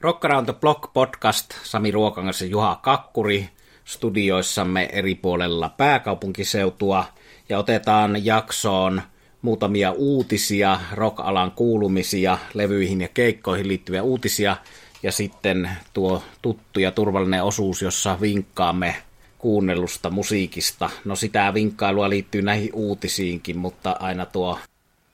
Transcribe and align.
Rock 0.00 0.24
Around 0.24 0.44
the 0.44 0.52
Block 0.60 0.92
podcast, 0.92 1.54
Sami 1.62 1.90
Ruokangas 1.90 2.40
ja 2.40 2.46
Juha 2.46 2.80
Kakkuri 2.82 3.48
studioissamme 3.84 4.88
eri 4.92 5.14
puolella 5.14 5.68
pääkaupunkiseutua 5.68 7.04
ja 7.48 7.58
otetaan 7.58 8.24
jaksoon 8.24 9.02
muutamia 9.42 9.92
uutisia, 9.92 10.80
rock-alan 10.92 11.50
kuulumisia, 11.50 12.38
levyihin 12.54 13.00
ja 13.00 13.08
keikkoihin 13.08 13.68
liittyviä 13.68 14.02
uutisia 14.02 14.56
ja 15.02 15.12
sitten 15.12 15.70
tuo 15.92 16.22
tuttu 16.42 16.80
ja 16.80 16.90
turvallinen 16.90 17.44
osuus, 17.44 17.82
jossa 17.82 18.20
vinkkaamme 18.20 18.96
kuunnellusta 19.38 20.10
musiikista. 20.10 20.90
No 21.04 21.16
sitä 21.16 21.54
vinkkailua 21.54 22.10
liittyy 22.10 22.42
näihin 22.42 22.70
uutisiinkin, 22.72 23.58
mutta 23.58 23.96
aina 24.00 24.26
tuo 24.26 24.58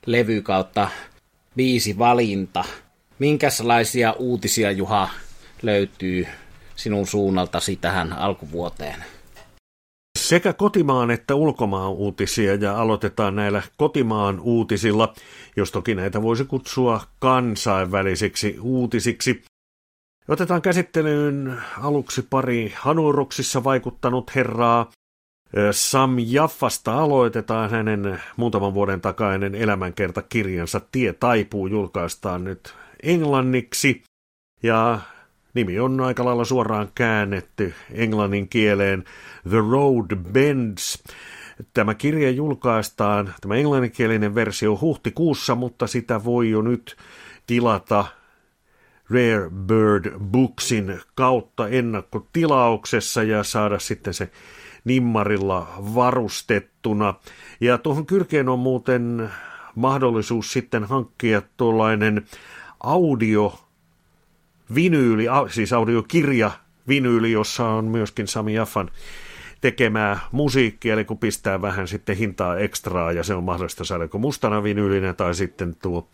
levy 0.05 0.41
kautta 0.41 0.89
viisi 1.57 1.97
valinta. 1.97 2.63
Minkälaisia 3.19 4.13
uutisia, 4.13 4.71
Juha, 4.71 5.09
löytyy 5.61 6.27
sinun 6.75 7.07
suunnaltasi 7.07 7.75
tähän 7.75 8.13
alkuvuoteen? 8.13 9.03
Sekä 10.19 10.53
kotimaan 10.53 11.11
että 11.11 11.35
ulkomaan 11.35 11.91
uutisia 11.91 12.55
ja 12.55 12.81
aloitetaan 12.81 13.35
näillä 13.35 13.61
kotimaan 13.77 14.39
uutisilla, 14.39 15.13
jos 15.55 15.71
toki 15.71 15.95
näitä 15.95 16.21
voisi 16.21 16.45
kutsua 16.45 17.01
kansainvälisiksi 17.19 18.57
uutisiksi. 18.61 19.43
Otetaan 20.27 20.61
käsittelyyn 20.61 21.57
aluksi 21.81 22.21
pari 22.29 22.73
Hanuroksissa 22.75 23.63
vaikuttanut 23.63 24.35
herraa. 24.35 24.91
Sam 25.71 26.15
Jaffasta 26.19 26.99
aloitetaan 26.99 27.69
hänen 27.69 28.21
muutaman 28.37 28.73
vuoden 28.73 29.01
takainen 29.01 29.55
elämänkertakirjansa 29.55 30.81
Tie 30.91 31.13
taipuu 31.13 31.67
julkaistaan 31.67 32.43
nyt 32.43 32.73
englanniksi. 33.07 34.03
Ja 34.63 34.99
nimi 35.53 35.79
on 35.79 36.01
aika 36.01 36.25
lailla 36.25 36.45
suoraan 36.45 36.87
käännetty 36.95 37.73
englannin 37.91 38.49
kieleen 38.49 39.03
The 39.49 39.57
Road 39.71 40.15
Bends. 40.15 41.03
Tämä 41.73 41.95
kirja 41.95 42.29
julkaistaan, 42.29 43.33
tämä 43.41 43.55
englanninkielinen 43.55 44.35
versio 44.35 44.77
huhtikuussa, 44.81 45.55
mutta 45.55 45.87
sitä 45.87 46.23
voi 46.23 46.49
jo 46.49 46.61
nyt 46.61 46.95
tilata 47.47 48.05
Rare 49.09 49.49
Bird 49.49 50.19
Booksin 50.19 50.99
kautta 51.15 51.67
ennakkotilauksessa 51.67 53.23
ja 53.23 53.43
saada 53.43 53.79
sitten 53.79 54.13
se 54.13 54.29
nimmarilla 54.83 55.67
varustettuna. 55.95 57.13
Ja 57.61 57.77
tuohon 57.77 58.05
kyrkeen 58.05 58.49
on 58.49 58.59
muuten 58.59 59.29
mahdollisuus 59.75 60.53
sitten 60.53 60.83
hankkia 60.83 61.41
tuollainen 61.57 62.25
audio 62.83 63.59
vinyyli, 64.75 65.25
siis 65.49 65.73
audiokirja 65.73 66.51
vinyyli, 66.87 67.31
jossa 67.31 67.65
on 67.65 67.85
myöskin 67.85 68.27
Sami 68.27 68.53
Jaffan 68.53 68.91
tekemää 69.61 70.19
musiikkia, 70.31 70.93
eli 70.93 71.05
kun 71.05 71.17
pistää 71.17 71.61
vähän 71.61 71.87
sitten 71.87 72.17
hintaa 72.17 72.57
ekstraa, 72.57 73.11
ja 73.11 73.23
se 73.23 73.33
on 73.33 73.43
mahdollista 73.43 73.83
saada 73.83 74.03
joko 74.03 74.17
mustana 74.17 74.63
vinyylinä 74.63 75.13
tai 75.13 75.35
sitten 75.35 75.75
tuo 75.75 76.09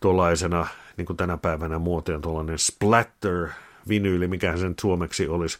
tuollaisena 0.00 0.66
niin 0.96 1.06
kuin 1.06 1.16
tänä 1.16 1.36
päivänä 1.36 1.78
muotoon 1.78 2.20
tuollainen 2.20 2.58
splatter 2.58 3.48
vinyyli, 3.88 4.28
mikä 4.28 4.56
sen 4.56 4.74
suomeksi 4.80 5.28
olisi. 5.28 5.58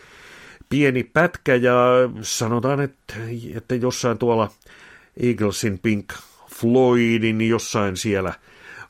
pieni 0.70 1.04
pätkä 1.04 1.56
ja 1.56 1.76
sanotaan, 2.22 2.82
että, 2.82 3.14
että 3.56 3.76
jossain 3.76 4.18
tuolla 4.18 4.52
Eaglesin 5.18 5.80
Pink 5.80 6.14
Floydin 6.60 7.42
jossain 7.42 7.98
siellä 7.98 8.34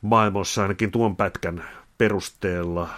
maailmassa 0.01 0.61
ainakin 0.61 0.91
tuon 0.91 1.15
pätkän 1.15 1.65
perusteella 1.97 2.89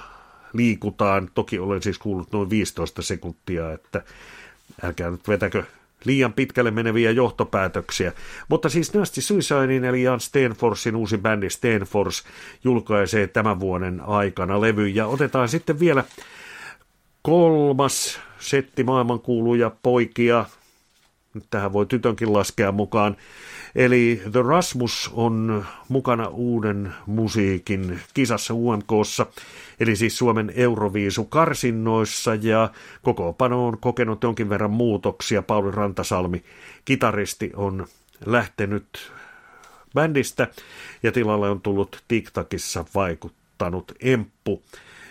liikutaan. 0.53 1.29
Toki 1.33 1.59
olen 1.59 1.81
siis 1.81 1.99
kuullut 1.99 2.31
noin 2.31 2.49
15 2.49 3.01
sekuntia, 3.01 3.73
että 3.73 4.01
älkää 4.83 5.11
nyt 5.11 5.27
vetäkö 5.27 5.63
liian 6.03 6.33
pitkälle 6.33 6.71
meneviä 6.71 7.11
johtopäätöksiä. 7.11 8.11
Mutta 8.49 8.69
siis 8.69 8.93
Nasty 8.93 9.21
Suicidein 9.21 9.85
eli 9.85 10.03
Jan 10.03 10.19
Stenforsin 10.19 10.95
uusi 10.95 11.17
bändi 11.17 11.49
Stenfors 11.49 12.23
julkaisee 12.63 13.27
tämän 13.27 13.59
vuoden 13.59 14.01
aikana 14.01 14.61
levy. 14.61 14.87
Ja 14.87 15.07
otetaan 15.07 15.49
sitten 15.49 15.79
vielä 15.79 16.03
kolmas 17.21 18.19
setti 18.39 18.83
maailmankuuluja 18.83 19.71
poikia. 19.83 20.45
Tähän 21.49 21.73
voi 21.73 21.85
tytönkin 21.85 22.33
laskea 22.33 22.71
mukaan. 22.71 23.17
Eli 23.75 24.21
The 24.31 24.41
Rasmus 24.41 25.09
on 25.13 25.65
mukana 25.89 26.27
uuden 26.27 26.93
musiikin 27.05 27.99
kisassa 28.13 28.53
UMKssa, 28.53 29.25
eli 29.79 29.95
siis 29.95 30.17
Suomen 30.17 30.53
Euroviisu 30.55 31.25
karsinnoissa, 31.25 32.35
ja 32.35 32.69
kokoopano 33.01 33.67
on 33.67 33.77
kokenut 33.77 34.23
jonkin 34.23 34.49
verran 34.49 34.71
muutoksia. 34.71 35.41
Pauli 35.41 35.71
Rantasalmi, 35.71 36.43
kitaristi, 36.85 37.51
on 37.55 37.87
lähtenyt 38.25 39.11
bändistä, 39.93 40.47
ja 41.03 41.11
tilalle 41.11 41.49
on 41.49 41.61
tullut 41.61 42.03
TikTokissa 42.07 42.85
vaikuttanut 42.95 43.91
Emppu, 43.99 44.63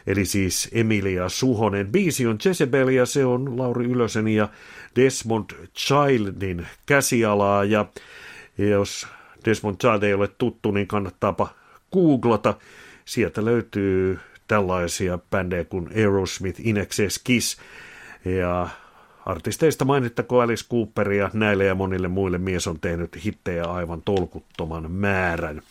eli 0.06 0.24
siis 0.24 0.68
Emilia 0.72 1.28
Suhonen. 1.28 1.92
Biisi 1.92 2.26
on 2.26 2.38
Jezebel, 2.44 2.88
ja 2.88 3.06
se 3.06 3.24
on 3.24 3.58
Lauri 3.58 3.86
Ylösen 3.86 4.28
ja 4.28 4.48
Desmond 4.96 5.50
Childin 5.76 6.66
käsialaa, 6.86 7.64
ja 7.64 7.86
jos 8.58 9.06
Desmond 9.44 9.76
Child 9.76 10.02
ei 10.02 10.14
ole 10.14 10.28
tuttu, 10.28 10.70
niin 10.70 10.86
kannattaapa 10.86 11.48
googlata. 11.92 12.54
Sieltä 13.04 13.44
löytyy 13.44 14.18
tällaisia 14.48 15.18
bändejä 15.30 15.64
kuin 15.64 15.88
Aerosmith, 15.96 16.60
Inexes, 16.64 17.18
Kiss 17.18 17.58
ja 18.24 18.68
artisteista 19.26 19.84
mainittako 19.84 20.40
Alice 20.40 20.64
Cooperia, 20.70 21.30
näille 21.32 21.64
ja 21.64 21.74
monille 21.74 22.08
muille 22.08 22.38
mies 22.38 22.66
on 22.66 22.80
tehnyt 22.80 23.24
hittejä 23.24 23.64
aivan 23.64 24.02
tolkuttoman 24.02 24.90
määrän. 24.90 25.62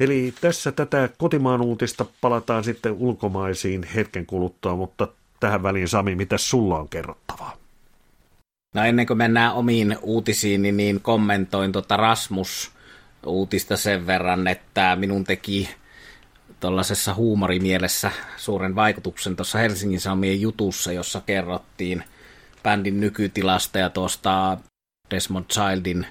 Eli 0.00 0.34
tässä 0.40 0.72
tätä 0.72 1.08
kotimaan 1.18 1.62
uutista 1.62 2.06
palataan 2.20 2.64
sitten 2.64 2.92
ulkomaisiin 2.92 3.82
hetken 3.82 4.26
kuluttua, 4.26 4.76
mutta 4.76 5.08
tähän 5.40 5.62
väliin 5.62 5.88
Sami, 5.88 6.14
mitä 6.14 6.38
sulla 6.38 6.78
on 6.78 6.88
kerrottavaa? 6.88 7.56
No 8.74 8.84
ennen 8.84 9.06
kuin 9.06 9.18
mennään 9.18 9.54
omiin 9.54 9.96
uutisiin, 10.02 10.62
niin, 10.62 10.76
niin 10.76 11.00
kommentoin 11.00 11.72
tuota 11.72 11.96
Rasmus-uutista 11.96 13.76
sen 13.76 14.06
verran, 14.06 14.46
että 14.46 14.96
minun 14.96 15.24
teki 15.24 15.68
tuollaisessa 16.60 17.14
huumorimielessä 17.14 18.10
suuren 18.36 18.74
vaikutuksen 18.74 19.36
tuossa 19.36 19.58
Helsingin 19.58 20.00
Sanomien 20.00 20.40
jutussa, 20.40 20.92
jossa 20.92 21.20
kerrottiin 21.26 22.04
bändin 22.62 23.00
nykytilasta 23.00 23.78
ja 23.78 23.90
tuosta 23.90 24.58
Desmond 25.10 25.44
Childin 25.52 26.06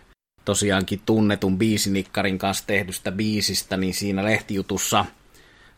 tosiaankin 0.46 1.02
tunnetun 1.06 1.58
biisinikkarin 1.58 2.38
kanssa 2.38 2.64
tehdystä 2.68 3.12
biisistä, 3.12 3.78
niin 3.78 3.94
siinä 3.94 4.24
lehtijutussa 4.24 5.06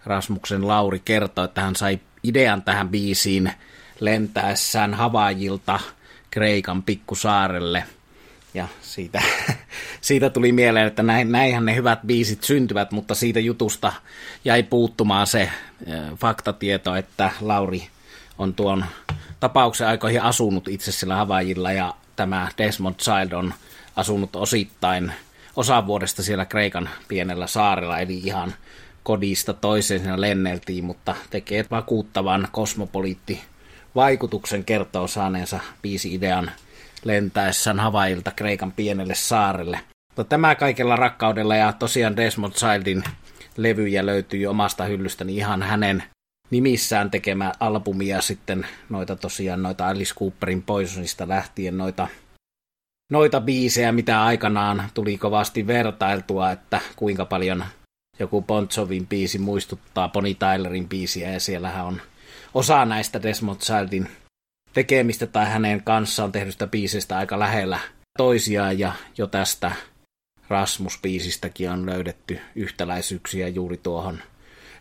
Rasmuksen 0.06 0.68
Lauri 0.68 1.02
kertoi, 1.06 1.46
että 1.46 1.62
hän 1.62 1.76
sai 1.76 2.00
idean 2.24 2.62
tähän 2.62 2.90
biisiin 2.90 3.52
lentäessään 4.00 4.94
Havaijilta– 4.94 5.80
Kreikan 6.36 6.84
pikkusaarelle. 6.84 7.84
Ja 8.54 8.68
siitä, 8.82 9.22
siitä 10.02 10.30
tuli 10.30 10.52
mieleen, 10.52 10.88
että 10.88 11.04
näin, 11.04 11.32
näinhän 11.32 11.66
ne 11.66 11.76
hyvät 11.76 12.00
biisit 12.06 12.44
syntyvät, 12.44 12.92
mutta 12.92 13.16
siitä 13.16 13.40
jutusta 13.40 13.94
jäi 14.46 14.64
puuttumaan 14.64 15.28
se 15.28 15.50
faktatieto, 16.16 16.96
että 16.96 17.32
Lauri 17.42 17.88
on 18.38 18.54
tuon 18.54 18.86
tapauksen 19.40 19.88
aikoihin 19.88 20.22
asunut 20.22 20.68
itse 20.68 20.92
sillä 20.92 21.16
Havajilla 21.16 21.72
ja 21.72 21.94
tämä 22.16 22.48
Desmond 22.58 22.96
Child 22.96 23.32
on 23.32 23.54
asunut 23.96 24.36
osittain 24.36 25.12
osa 25.56 25.88
vuodesta 25.88 26.24
siellä 26.24 26.46
Kreikan 26.46 26.90
pienellä 27.08 27.48
saarella, 27.48 28.00
eli 28.00 28.18
ihan 28.18 28.54
kodista 29.04 29.54
toiseen 29.54 30.00
siinä 30.00 30.22
lenneltiin, 30.22 30.84
mutta 30.84 31.16
tekee 31.30 31.66
vakuuttavan 31.72 32.48
kosmopoliitti 32.52 33.42
vaikutuksen 33.96 34.66
kertoo 34.66 35.08
saaneensa 35.08 35.60
biisi 35.82 36.14
idean 36.14 36.52
lentäessään 37.04 37.80
Havailta 37.80 38.32
Kreikan 38.32 38.72
pienelle 38.72 39.16
saarelle. 39.16 39.80
Mutta 40.08 40.24
tämä 40.24 40.56
kaikella 40.56 40.96
rakkaudella 40.96 41.56
ja 41.56 41.74
tosiaan 41.74 42.18
Desmond 42.18 42.54
Childin 42.54 43.04
levyjä 43.58 44.06
löytyy 44.06 44.46
omasta 44.46 44.84
hyllystäni 44.84 45.36
ihan 45.36 45.64
hänen 45.64 46.04
nimissään 46.50 47.12
tekemä 47.12 47.52
albumia 47.60 48.22
sitten 48.22 48.68
noita 48.90 49.16
tosiaan 49.16 49.64
noita 49.64 49.88
Alice 49.88 50.14
Cooperin 50.16 50.64
Poisonista 50.64 51.28
lähtien 51.28 51.78
noita 51.78 52.08
noita 53.12 53.42
biisejä, 53.42 53.92
mitä 53.92 54.24
aikanaan 54.24 54.90
tuli 54.94 55.18
kovasti 55.18 55.68
vertailtua, 55.68 56.52
että 56.52 56.81
kuinka 56.96 57.25
paljon 57.25 57.66
joku 58.19 58.42
Bon 58.42 58.68
Jovin 58.78 59.07
biisi 59.07 59.38
muistuttaa 59.38 60.10
Bonnie 60.10 60.34
Tylerin 60.34 60.90
biisiä, 60.90 61.31
ja 61.31 61.40
siellähän 61.40 61.86
on 61.86 62.02
osa 62.54 62.86
näistä 62.86 63.24
Desmond 63.24 63.60
Childin 63.60 64.10
tekemistä 64.74 65.28
tai 65.28 65.46
hänen 65.46 65.84
kanssaan 65.84 66.31
tehdystä 66.31 66.68
biisistä 66.68 67.18
aika 67.18 67.40
lähellä 67.40 67.80
toisiaan, 68.18 68.80
ja 68.80 68.94
jo 69.18 69.28
tästä 69.28 69.72
Rasmus-biisistäkin 70.50 71.69
on 71.69 71.86
löydetty 71.86 72.40
yhtäläisyyksiä 72.56 73.48
juuri 73.48 73.78
tuohon 73.78 74.22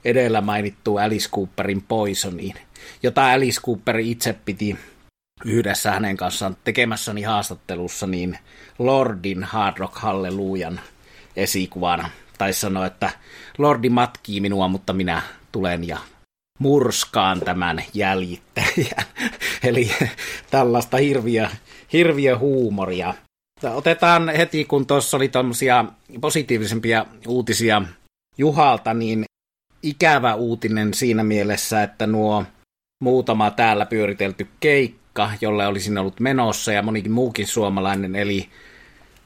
edellä 0.05 0.41
mainittuun 0.41 1.03
Alice 1.03 1.29
Cooperin 1.29 1.83
Poisoniin, 1.83 2.55
jota 3.03 3.33
Alice 3.33 3.61
Cooper 3.61 3.99
itse 3.99 4.33
piti 4.45 4.79
yhdessä 5.45 5.91
hänen 5.91 6.17
kanssaan 6.17 6.57
tekemässäni 6.65 7.23
haastattelussa 7.23 8.07
niin 8.07 8.39
Lordin 8.79 9.45
Hard 9.45 9.79
Rock 9.79 9.95
Hallelujan 9.95 10.81
esikuvana. 11.37 12.11
Tai 12.39 12.53
sanoa, 12.53 12.87
että 12.87 13.11
Lordi 13.59 13.89
matkii 13.89 14.41
minua, 14.41 14.69
mutta 14.69 14.93
minä 14.93 15.23
tulen 15.53 15.89
ja 15.89 15.99
murskaan 16.59 17.41
tämän 17.41 17.85
jäljittäjän. 17.95 19.05
Eli 19.65 19.91
tällaista 20.51 20.97
hirviö, 20.97 21.49
hirviö 21.93 22.39
huumoria. 22.39 23.15
Otetaan 23.75 24.29
heti, 24.29 24.65
kun 24.65 24.87
tuossa 24.87 25.17
oli 25.17 25.29
tämmöisiä 25.29 25.85
positiivisempia 26.21 27.07
uutisia 27.27 27.83
Juhalta, 28.39 28.95
niin 28.95 29.25
ikävä 29.83 30.35
uutinen 30.35 30.95
siinä 30.95 31.25
mielessä, 31.25 31.83
että 31.83 32.07
nuo 32.07 32.45
muutama 33.03 33.51
täällä 33.51 33.87
pyöritelty 33.87 34.49
keikka, 34.61 35.04
jolle 35.41 35.67
olisin 35.67 35.99
ollut 35.99 36.21
menossa 36.21 36.73
ja 36.73 36.83
monikin 36.83 37.13
muukin 37.13 37.47
suomalainen, 37.47 38.17
eli 38.17 38.49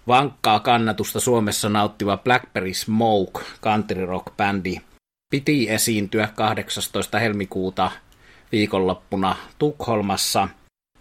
vankkaa 0.08 0.60
kannatusta 0.60 1.20
Suomessa 1.20 1.68
nauttiva 1.68 2.16
Blackberry 2.16 2.74
Smoke 2.74 3.40
country 3.62 4.06
rock 4.06 4.36
bändi 4.36 4.76
piti 5.30 5.70
esiintyä 5.70 6.28
18. 6.34 7.18
helmikuuta 7.18 7.90
viikonloppuna 8.52 9.36
Tukholmassa. 9.58 10.48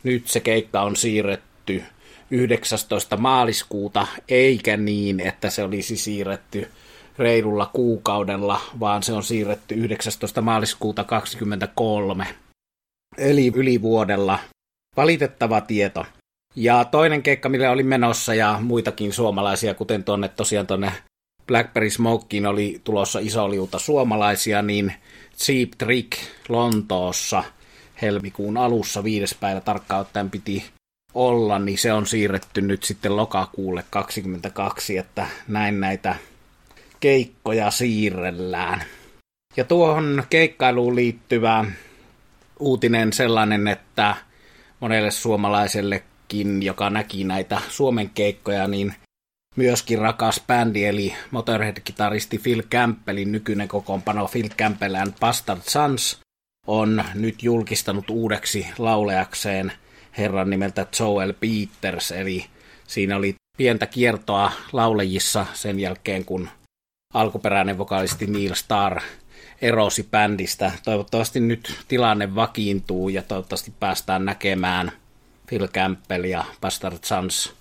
Nyt 0.03 0.27
se 0.27 0.39
keikka 0.39 0.81
on 0.81 0.95
siirretty 0.95 1.83
19. 2.31 3.17
maaliskuuta, 3.17 4.07
eikä 4.27 4.77
niin, 4.77 5.19
että 5.19 5.49
se 5.49 5.63
olisi 5.63 5.97
siirretty 5.97 6.71
reilulla 7.17 7.69
kuukaudella, 7.73 8.61
vaan 8.79 9.03
se 9.03 9.13
on 9.13 9.23
siirretty 9.23 9.75
19. 9.75 10.41
maaliskuuta 10.41 11.03
2023 11.03 12.27
eli 13.17 13.51
yli 13.55 13.81
vuodella. 13.81 14.39
Valitettava 14.97 15.61
tieto. 15.61 16.05
Ja 16.55 16.85
toinen 16.85 17.23
keikka, 17.23 17.49
millä 17.49 17.71
oli 17.71 17.83
menossa 17.83 18.33
ja 18.33 18.59
muitakin 18.61 19.13
suomalaisia, 19.13 19.73
kuten 19.73 20.03
tuonne 20.03 20.29
tosiaan 20.29 20.67
tuonne 20.67 20.91
Blackberry 21.47 21.89
Smokeen 21.89 22.45
oli 22.45 22.81
tulossa 22.83 23.19
iso 23.19 23.49
liuta 23.49 23.79
suomalaisia, 23.79 24.61
niin 24.61 24.93
Cheap 25.37 25.69
Trick 25.77 26.11
Lontoossa 26.49 27.43
helmikuun 28.01 28.57
alussa 28.57 29.03
viides 29.03 29.35
päivä 29.39 29.61
tarkkaan 29.61 30.01
ottaen 30.01 30.29
piti 30.29 30.65
olla, 31.13 31.59
niin 31.59 31.77
se 31.77 31.93
on 31.93 32.07
siirretty 32.07 32.61
nyt 32.61 32.83
sitten 32.83 33.15
lokakuulle 33.15 33.83
22, 33.89 34.97
että 34.97 35.27
näin 35.47 35.79
näitä 35.79 36.15
keikkoja 36.99 37.71
siirrellään. 37.71 38.83
Ja 39.57 39.63
tuohon 39.63 40.23
keikkailuun 40.29 40.95
liittyvä 40.95 41.65
uutinen 42.59 43.13
sellainen, 43.13 43.67
että 43.67 44.15
monelle 44.79 45.11
suomalaisellekin, 45.11 46.63
joka 46.63 46.89
näki 46.89 47.23
näitä 47.23 47.61
Suomen 47.69 48.09
keikkoja, 48.09 48.67
niin 48.67 48.93
myöskin 49.55 49.99
rakas 49.99 50.41
bändi, 50.47 50.85
eli 50.85 51.15
Motorhead-kitaristi 51.31 52.37
Phil 52.37 52.63
Campbellin 52.63 53.31
nykyinen 53.31 53.67
kokoonpano 53.67 54.27
Phil 54.27 54.49
Campbell 54.49 54.95
and 54.95 55.13
Bastard 55.19 55.61
Sons 55.63 56.19
on 56.67 57.03
nyt 57.13 57.43
julkistanut 57.43 58.09
uudeksi 58.09 58.67
lauleakseen 58.77 59.71
herran 60.17 60.49
nimeltä 60.49 60.85
Joel 60.99 61.33
Peters, 61.33 62.11
eli 62.11 62.45
siinä 62.87 63.15
oli 63.15 63.35
pientä 63.57 63.85
kiertoa 63.85 64.51
laulajissa 64.71 65.45
sen 65.53 65.79
jälkeen, 65.79 66.25
kun 66.25 66.49
alkuperäinen 67.13 67.77
vokalisti 67.77 68.27
Neil 68.27 68.53
Starr 68.53 69.01
erosi 69.61 70.03
bändistä. 70.11 70.71
Toivottavasti 70.83 71.39
nyt 71.39 71.79
tilanne 71.87 72.35
vakiintuu 72.35 73.09
ja 73.09 73.23
toivottavasti 73.23 73.73
päästään 73.79 74.25
näkemään 74.25 74.91
Phil 75.47 75.67
Campbell 75.67 76.23
ja 76.23 76.45
Bastard 76.61 76.97
Sons 77.03 77.53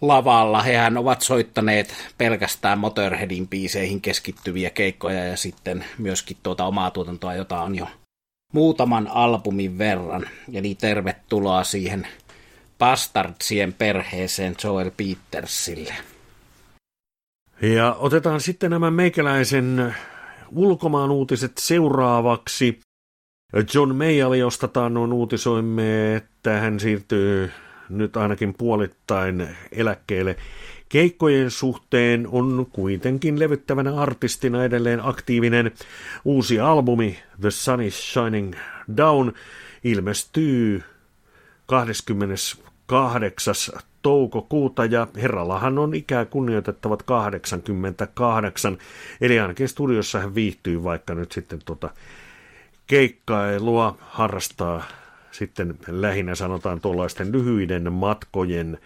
lavalla. 0.00 0.62
Hehän 0.62 0.96
ovat 0.96 1.22
soittaneet 1.22 1.94
pelkästään 2.18 2.78
Motorheadin 2.78 3.48
biiseihin 3.48 4.00
keskittyviä 4.00 4.70
keikkoja 4.70 5.24
ja 5.24 5.36
sitten 5.36 5.84
myöskin 5.98 6.36
tuota 6.42 6.64
omaa 6.64 6.90
tuotantoa, 6.90 7.34
jota 7.34 7.60
on 7.60 7.74
jo 7.74 7.86
muutaman 8.52 9.08
albumin 9.08 9.78
verran. 9.78 10.28
Eli 10.52 10.74
tervetuloa 10.74 11.64
siihen 11.64 12.06
Bastardsien 12.78 13.72
perheeseen 13.72 14.54
Joel 14.64 14.90
Petersille. 14.90 15.94
Ja 17.62 17.96
otetaan 17.98 18.40
sitten 18.40 18.70
nämä 18.70 18.90
meikäläisen 18.90 19.94
ulkomaan 20.52 21.10
uutiset 21.10 21.52
seuraavaksi. 21.58 22.80
John 23.74 23.94
Mayall, 23.94 24.34
josta 24.34 24.68
taannoin 24.68 25.12
uutisoimme, 25.12 26.16
että 26.16 26.60
hän 26.60 26.80
siirtyy 26.80 27.50
nyt 27.88 28.16
ainakin 28.16 28.54
puolittain 28.54 29.48
eläkkeelle. 29.72 30.36
Keikkojen 30.88 31.50
suhteen 31.50 32.28
on 32.32 32.66
kuitenkin 32.72 33.38
levyttävänä 33.38 33.94
artistina 33.94 34.64
edelleen 34.64 35.00
aktiivinen. 35.04 35.72
Uusi 36.24 36.60
albumi 36.60 37.18
The 37.40 37.50
Sun 37.50 37.82
is 37.82 38.12
Shining 38.12 38.54
Down 38.96 39.32
ilmestyy 39.84 40.82
28 41.66 43.54
toukokuuta 44.02 44.84
ja 44.84 45.06
herrallahan 45.16 45.78
on 45.78 45.94
ikää 45.94 46.24
kunnioitettavat 46.24 47.02
88, 47.02 48.78
eli 49.20 49.40
ainakin 49.40 49.68
studiossa 49.68 50.18
hän 50.18 50.34
viihtyy, 50.34 50.84
vaikka 50.84 51.14
nyt 51.14 51.32
sitten 51.32 51.58
tota 51.64 51.90
keikkailua 52.86 53.96
harrastaa 54.00 54.82
sitten 55.30 55.78
lähinnä 55.88 56.34
sanotaan 56.34 56.80
tuollaisten 56.80 57.32
lyhyiden 57.32 57.92
matkojen 57.92 58.78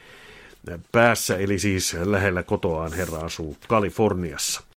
päässä, 0.92 1.36
eli 1.36 1.58
siis 1.58 1.96
lähellä 2.04 2.42
kotoaan 2.42 2.92
herra 2.92 3.18
asuu 3.18 3.56
Kaliforniassa. 3.68 4.69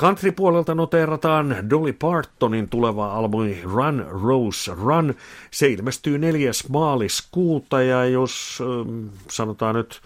Country-puolelta 0.00 0.74
noteerataan 0.74 1.56
Dolly 1.70 1.92
Partonin 1.92 2.68
tuleva 2.68 3.12
albumi 3.12 3.60
Run 3.62 4.06
Rose 4.08 4.72
Run. 4.74 5.14
Se 5.50 5.68
ilmestyy 5.68 6.18
4. 6.18 6.50
maaliskuuta 6.68 7.82
ja 7.82 8.04
jos 8.04 8.62
ähm, 8.62 9.06
sanotaan 9.28 9.74
nyt 9.74 10.00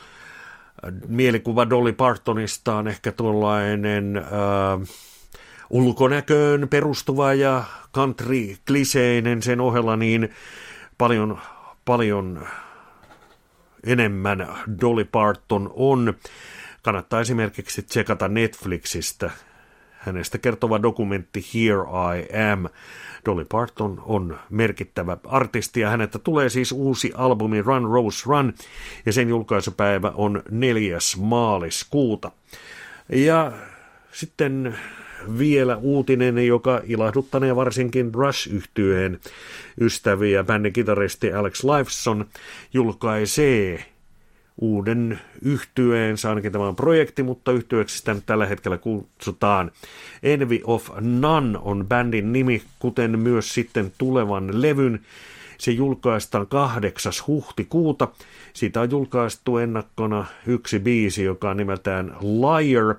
äh, 0.85 0.92
mielikuva 1.09 1.70
Dolly 1.70 1.92
Partonista 1.92 2.75
on 2.75 2.88
ehkä 2.88 3.12
tuollainen 3.12 4.16
äh, 4.16 4.88
ulkonäköön 5.70 6.68
perustuva 6.68 7.35
ja 7.35 7.64
country-kliseinen 7.94 9.42
sen 9.42 9.61
ohella, 9.61 9.97
niin 9.97 10.30
paljon, 10.99 11.38
paljon 11.85 12.47
enemmän 13.87 14.49
Dolly 14.80 15.04
Parton 15.04 15.70
on. 15.75 16.14
Kannattaa 16.82 17.20
esimerkiksi 17.20 17.82
tsekata 17.82 18.28
Netflixistä 18.28 19.30
hänestä 20.00 20.38
kertova 20.38 20.83
dokumentti 20.83 21.45
Here 21.54 21.83
I 22.19 22.50
Am. 22.52 22.69
Dolly 23.26 23.45
Parton 23.45 24.02
on 24.07 24.38
merkittävä 24.50 25.16
artisti 25.25 25.80
ja 25.80 25.90
häneltä 25.90 26.19
tulee 26.19 26.49
siis 26.49 26.73
uusi 26.73 27.12
albumi 27.14 27.62
Run 27.62 27.90
Rose 27.90 28.23
Run 28.26 28.54
ja 29.07 29.12
sen 29.12 29.28
julkaisupäivä 29.28 30.12
on 30.14 30.42
4. 30.50 30.99
maaliskuuta. 31.19 32.30
Ja 33.09 33.52
sitten 34.12 34.78
vielä 35.38 35.76
uutinen, 35.76 36.47
joka 36.47 36.80
ilahduttanee 36.87 37.57
varsinkin 37.57 38.14
rush 38.14 38.49
yhtyeen 38.52 39.21
ystäviä. 39.80 40.45
Bändin 40.45 40.73
kitaristi 40.73 41.33
Alex 41.33 41.64
Lifeson 41.64 42.26
julkaisee 42.73 43.85
uuden 44.61 45.21
yhtyeensä, 45.43 46.29
ainakin 46.29 46.52
tämä 46.52 46.69
on 46.69 46.76
projekti, 46.76 47.23
mutta 47.23 47.52
yhtyeeksi 47.52 47.99
sitä 47.99 48.14
nyt 48.14 48.26
tällä 48.26 48.47
hetkellä 48.47 48.79
kutsutaan. 48.79 49.71
Envy 50.23 50.61
of 50.64 50.90
None 51.00 51.59
on 51.62 51.87
bändin 51.88 52.33
nimi, 52.33 52.62
kuten 52.79 53.19
myös 53.19 53.55
sitten 53.55 53.93
tulevan 53.99 54.62
levyn. 54.62 55.00
Se 55.59 55.71
julkaistaan 55.71 56.47
8. 56.47 57.12
huhtikuuta. 57.26 58.09
Siitä 58.52 58.81
on 58.81 58.90
julkaistu 58.90 59.59
ennakkona 59.59 60.26
yksi 60.47 60.79
biisi, 60.79 61.25
joka 61.25 61.50
on 61.50 61.57
nimeltään 61.57 62.17
Liar, 62.21 62.95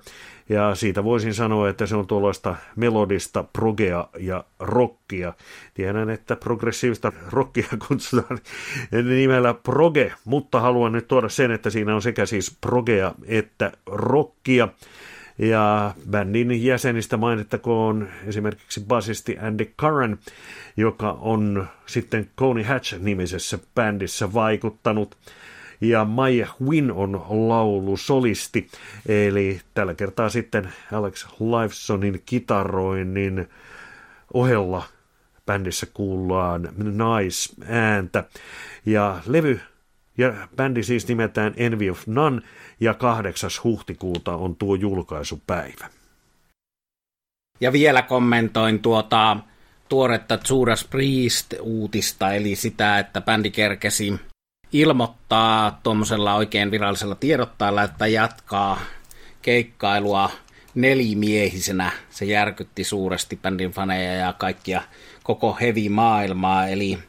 ja 0.51 0.75
siitä 0.75 1.03
voisin 1.03 1.34
sanoa, 1.34 1.70
että 1.70 1.86
se 1.86 1.96
on 1.96 2.08
tuollaista 2.08 2.55
melodista 2.75 3.43
progea 3.53 4.08
ja 4.20 4.43
rockia. 4.60 5.34
Tiedän, 5.74 6.10
että 6.10 6.36
progressiivista 6.36 7.12
rockia 7.29 7.67
kutsutaan 7.88 8.39
nimellä 8.91 9.53
proge, 9.53 10.13
mutta 10.25 10.60
haluan 10.60 10.91
nyt 10.91 11.08
tuoda 11.08 11.29
sen, 11.29 11.51
että 11.51 11.70
siinä 11.70 11.96
on 11.96 12.01
sekä 12.01 12.25
siis 12.25 12.58
progea 12.62 13.12
että 13.25 13.72
rockia. 13.86 14.67
Ja 15.38 15.93
bändin 16.10 16.63
jäsenistä 16.63 17.17
mainittakoon 17.17 18.10
esimerkiksi 18.25 18.84
basisti 18.88 19.38
Andy 19.41 19.65
Curran, 19.79 20.17
joka 20.77 21.12
on 21.12 21.67
sitten 21.86 22.29
Coney 22.38 22.63
Hatch-nimisessä 22.63 23.60
bändissä 23.75 24.34
vaikuttanut 24.34 25.17
ja 25.81 26.05
Maija 26.05 26.47
Win 26.63 26.91
on 26.91 27.25
laulu 27.29 27.97
solisti, 27.97 28.67
eli 29.05 29.61
tällä 29.73 29.93
kertaa 29.93 30.29
sitten 30.29 30.73
Alex 30.91 31.25
Lifesonin 31.39 32.21
kitaroinnin 32.25 33.50
ohella 34.33 34.83
bändissä 35.45 35.85
kuullaan 35.93 36.69
naisääntä. 36.77 38.23
Ja 38.85 39.21
levy 39.25 39.59
ja 40.17 40.47
bändi 40.55 40.83
siis 40.83 41.07
nimetään 41.07 41.53
Envy 41.57 41.89
of 41.89 42.07
None 42.07 42.41
ja 42.79 42.93
8. 42.93 43.50
huhtikuuta 43.63 44.35
on 44.35 44.55
tuo 44.55 44.75
julkaisupäivä. 44.75 45.89
Ja 47.61 47.71
vielä 47.71 48.01
kommentoin 48.01 48.79
tuota 48.79 49.38
tuoretta 49.89 50.39
Judas 50.50 50.88
Priest-uutista, 50.89 52.33
eli 52.33 52.55
sitä, 52.55 53.00
että 53.00 53.21
bändi 53.21 53.51
kerkesi 53.51 54.19
ilmoittaa 54.73 55.79
tuommoisella 55.83 56.35
oikein 56.35 56.71
virallisella 56.71 57.15
tiedottajalla, 57.15 57.83
että 57.83 58.07
jatkaa 58.07 58.79
keikkailua 59.41 60.29
nelimiehisenä. 60.75 61.91
Se 62.09 62.25
järkytti 62.25 62.83
suuresti 62.83 63.37
bändin 63.37 63.71
faneja 63.71 64.13
ja 64.13 64.33
kaikkia 64.33 64.81
koko 65.23 65.57
heavy-maailmaa, 65.61 66.67
eli 66.67 66.99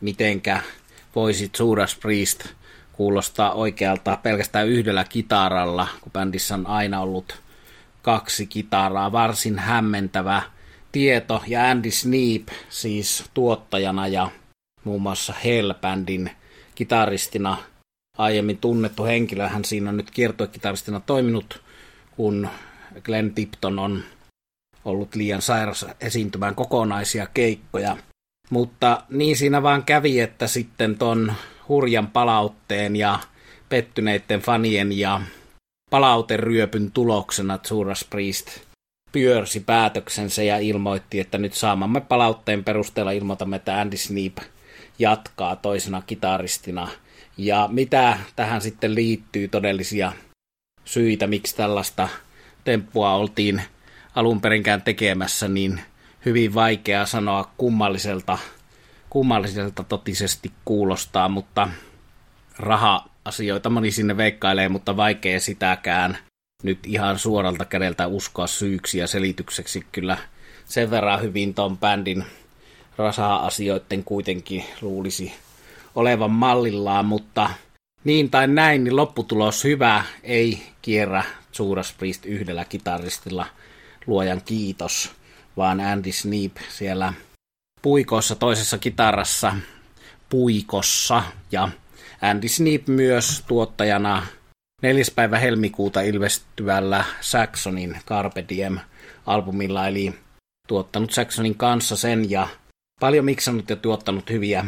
mitenkä 0.00 0.60
voisi 1.14 1.50
Judas 1.58 1.96
Priest 1.96 2.46
kuulostaa 2.92 3.52
oikealta 3.52 4.18
pelkästään 4.22 4.68
yhdellä 4.68 5.04
kitaralla, 5.04 5.88
kun 6.00 6.12
bändissä 6.12 6.54
on 6.54 6.66
aina 6.66 7.00
ollut 7.00 7.40
kaksi 8.02 8.46
kitaraa, 8.46 9.12
varsin 9.12 9.58
hämmentävä 9.58 10.42
tieto, 10.92 11.42
ja 11.46 11.70
Andy 11.70 11.90
Sneap 11.90 12.48
siis 12.68 13.24
tuottajana 13.34 14.06
ja 14.06 14.30
muun 14.84 15.02
muassa 15.02 15.34
Hell-bändin 15.44 16.30
kitaristina 16.78 17.56
aiemmin 18.18 18.58
tunnettu 18.58 19.04
henkilö. 19.04 19.48
Hän 19.48 19.64
siinä 19.64 19.90
on 19.90 19.96
nyt 19.96 20.10
kiertuekitaristina 20.10 21.00
toiminut, 21.00 21.62
kun 22.16 22.48
Glenn 23.02 23.34
Tipton 23.34 23.78
on 23.78 24.02
ollut 24.84 25.14
liian 25.14 25.42
sairas 25.42 25.86
esiintymään 26.00 26.54
kokonaisia 26.54 27.26
keikkoja. 27.34 27.96
Mutta 28.50 29.02
niin 29.10 29.36
siinä 29.36 29.62
vaan 29.62 29.84
kävi, 29.84 30.20
että 30.20 30.46
sitten 30.46 30.98
ton 30.98 31.32
hurjan 31.68 32.06
palautteen 32.06 32.96
ja 32.96 33.18
pettyneiden 33.68 34.40
fanien 34.40 34.98
ja 34.98 35.20
palauteryöpyn 35.90 36.90
tuloksena 36.90 37.58
Judas 37.70 38.04
Priest 38.10 38.60
pyörsi 39.12 39.60
päätöksensä 39.60 40.42
ja 40.42 40.58
ilmoitti, 40.58 41.20
että 41.20 41.38
nyt 41.38 41.54
saamamme 41.54 42.00
palautteen 42.00 42.64
perusteella 42.64 43.10
ilmoitamme, 43.10 43.56
että 43.56 43.80
Andy 43.80 43.96
Sneap 43.96 44.38
jatkaa 44.98 45.56
toisena 45.56 46.02
kitaristina. 46.02 46.88
Ja 47.36 47.68
mitä 47.72 48.18
tähän 48.36 48.60
sitten 48.60 48.94
liittyy 48.94 49.48
todellisia 49.48 50.12
syitä, 50.84 51.26
miksi 51.26 51.56
tällaista 51.56 52.08
temppua 52.64 53.14
oltiin 53.14 53.62
alun 54.14 54.40
perinkään 54.40 54.82
tekemässä, 54.82 55.48
niin 55.48 55.80
hyvin 56.24 56.54
vaikea 56.54 57.06
sanoa 57.06 57.50
kummalliselta, 57.56 58.38
kummalliselta 59.10 59.84
totisesti 59.84 60.52
kuulostaa, 60.64 61.28
mutta 61.28 61.68
raha-asioita 62.58 63.70
moni 63.70 63.90
sinne 63.90 64.16
veikkailee, 64.16 64.68
mutta 64.68 64.96
vaikea 64.96 65.40
sitäkään 65.40 66.18
nyt 66.62 66.78
ihan 66.86 67.18
suoralta 67.18 67.64
kädeltä 67.64 68.06
uskoa 68.06 68.46
syyksi 68.46 68.98
ja 68.98 69.06
selitykseksi 69.06 69.86
kyllä 69.92 70.16
sen 70.64 70.90
verran 70.90 71.22
hyvin 71.22 71.54
ton 71.54 71.78
bändin 71.78 72.24
rasaa-asioiden 72.98 74.04
kuitenkin 74.04 74.64
luulisi 74.80 75.32
olevan 75.94 76.30
mallillaan, 76.30 77.06
mutta 77.06 77.50
niin 78.04 78.30
tai 78.30 78.48
näin, 78.48 78.84
niin 78.84 78.96
lopputulos 78.96 79.64
hyvä, 79.64 80.04
ei 80.22 80.62
kierrä 80.82 81.24
Judas 81.58 81.94
Priest 81.98 82.26
yhdellä 82.26 82.64
kitaristilla, 82.64 83.46
luojan 84.06 84.42
kiitos, 84.44 85.10
vaan 85.56 85.80
Andy 85.80 86.12
Sneap 86.12 86.52
siellä 86.68 87.12
puikossa 87.82 88.34
toisessa 88.34 88.78
kitarassa 88.78 89.54
puikossa 90.28 91.22
ja 91.52 91.68
Andy 92.22 92.48
Sneap 92.48 92.86
myös 92.86 93.44
tuottajana 93.48 94.26
4. 94.82 95.04
päivä 95.14 95.38
helmikuuta 95.38 96.00
ilmestyvällä 96.00 97.04
Saxonin 97.20 97.98
Carpe 98.06 98.44
Diem 98.48 98.78
albumilla, 99.26 99.88
eli 99.88 100.14
tuottanut 100.68 101.12
Saxonin 101.12 101.54
kanssa 101.54 101.96
sen 101.96 102.30
ja 102.30 102.48
paljon 103.00 103.24
miksannut 103.24 103.70
ja 103.70 103.76
tuottanut 103.76 104.30
hyviä 104.30 104.64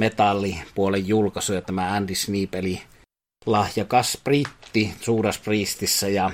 metallipuolen 0.00 1.08
julkaisuja 1.08 1.62
tämä 1.62 1.92
Andy 1.92 2.14
Sneap, 2.14 2.54
eli 2.54 2.82
lahjakas 3.46 4.18
britti 4.24 4.94
Judas 5.06 5.38
Priestissä 5.38 6.08
ja 6.08 6.30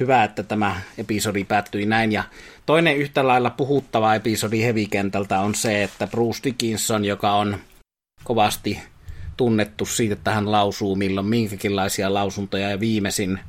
hyvä, 0.00 0.24
että 0.24 0.42
tämä 0.42 0.80
episodi 0.98 1.44
päättyi 1.44 1.86
näin. 1.86 2.12
Ja 2.12 2.24
toinen 2.66 2.96
yhtä 2.96 3.26
lailla 3.26 3.50
puhuttava 3.50 4.14
episodi 4.14 4.62
hevikentältä 4.62 5.40
on 5.40 5.54
se, 5.54 5.82
että 5.82 6.06
Bruce 6.06 6.40
Dickinson, 6.44 7.04
joka 7.04 7.32
on 7.32 7.58
kovasti 8.24 8.78
tunnettu 9.36 9.86
siitä, 9.86 10.12
että 10.12 10.30
hän 10.30 10.52
lausuu 10.52 10.96
milloin 10.96 11.26
minkäkinlaisia 11.26 12.14
lausuntoja 12.14 12.70
ja 12.70 12.80
viimeisin 12.80 13.40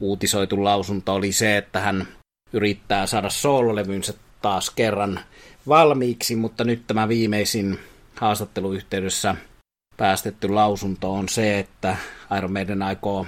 uutisoitu 0.00 0.64
lausunto 0.64 1.14
oli 1.14 1.32
se, 1.32 1.56
että 1.56 1.80
hän 1.80 2.08
yrittää 2.52 3.06
saada 3.06 3.30
soololevynsä 3.30 4.14
taas 4.44 4.70
kerran 4.70 5.20
valmiiksi, 5.68 6.36
mutta 6.36 6.64
nyt 6.64 6.86
tämä 6.86 7.08
viimeisin 7.08 7.78
haastatteluyhteydessä 8.16 9.36
päästetty 9.96 10.48
lausunto 10.48 11.14
on 11.14 11.28
se, 11.28 11.58
että 11.58 11.96
Iron 12.38 12.52
Maiden 12.52 12.82
aikoo 12.82 13.26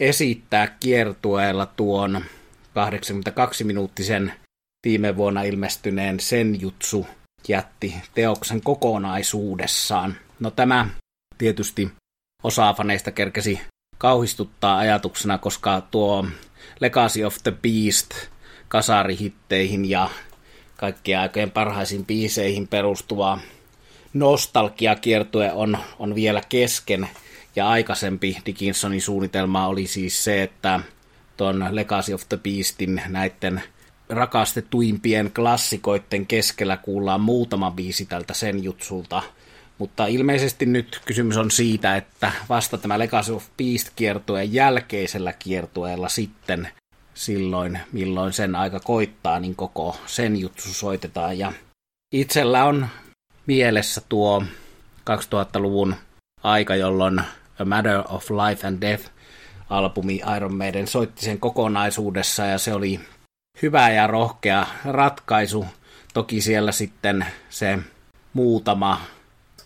esittää 0.00 0.66
kiertueella 0.66 1.66
tuon 1.66 2.24
82-minuuttisen 2.68 4.32
viime 4.86 5.16
vuonna 5.16 5.42
ilmestyneen 5.42 6.20
Senjutsu 6.20 7.06
jätti 7.48 7.94
teoksen 8.14 8.60
kokonaisuudessaan. 8.60 10.14
No 10.40 10.50
tämä 10.50 10.88
tietysti 11.38 11.90
osa 12.42 12.74
faneista 12.74 13.10
kerkesi 13.10 13.60
kauhistuttaa 13.98 14.78
ajatuksena, 14.78 15.38
koska 15.38 15.82
tuo 15.90 16.26
Legacy 16.80 17.24
of 17.24 17.36
the 17.42 17.52
Beast 17.52 18.10
kasarihitteihin 18.68 19.90
ja 19.90 20.10
kaikkien 20.82 21.20
aikojen 21.20 21.50
parhaisiin 21.50 22.06
biiseihin 22.06 22.68
perustuva 22.68 23.38
nostalgiakiertue 24.14 25.52
on, 25.52 25.78
on 25.98 26.14
vielä 26.14 26.42
kesken. 26.48 27.08
Ja 27.56 27.68
aikaisempi 27.68 28.38
Dickinsonin 28.46 29.02
suunnitelma 29.02 29.66
oli 29.66 29.86
siis 29.86 30.24
se, 30.24 30.42
että 30.42 30.80
tuon 31.36 31.68
Legacy 31.70 32.12
of 32.12 32.22
the 32.28 32.36
Beastin 32.36 33.02
näiden 33.08 33.62
rakastetuimpien 34.08 35.30
klassikoiden 35.34 36.26
keskellä 36.26 36.76
kuullaan 36.76 37.20
muutama 37.20 37.70
biisi 37.70 38.06
tältä 38.06 38.34
sen 38.34 38.64
jutsulta. 38.64 39.22
Mutta 39.78 40.06
ilmeisesti 40.06 40.66
nyt 40.66 41.00
kysymys 41.04 41.36
on 41.36 41.50
siitä, 41.50 41.96
että 41.96 42.32
vasta 42.48 42.78
tämä 42.78 42.98
Legacy 42.98 43.32
of 43.32 43.44
Beast 43.56 43.90
kiertueen 43.96 44.52
jälkeisellä 44.52 45.32
kiertueella 45.32 46.08
sitten 46.08 46.68
silloin, 47.14 47.80
milloin 47.92 48.32
sen 48.32 48.56
aika 48.56 48.80
koittaa, 48.80 49.40
niin 49.40 49.54
koko 49.54 49.96
sen 50.06 50.36
juttu 50.36 50.62
soitetaan. 50.62 51.38
Ja 51.38 51.52
itsellä 52.14 52.64
on 52.64 52.88
mielessä 53.46 54.02
tuo 54.08 54.44
2000-luvun 55.10 55.94
aika, 56.42 56.76
jolloin 56.76 57.20
A 57.58 57.64
Matter 57.64 58.02
of 58.08 58.30
Life 58.30 58.66
and 58.66 58.80
Death 58.80 59.10
albumi 59.70 60.22
Iron 60.36 60.54
Maiden 60.54 60.86
soitti 60.86 61.24
sen 61.24 61.40
kokonaisuudessa 61.40 62.46
ja 62.46 62.58
se 62.58 62.74
oli 62.74 63.00
hyvä 63.62 63.90
ja 63.90 64.06
rohkea 64.06 64.66
ratkaisu. 64.84 65.66
Toki 66.14 66.40
siellä 66.40 66.72
sitten 66.72 67.26
se 67.50 67.78
muutama 68.32 69.00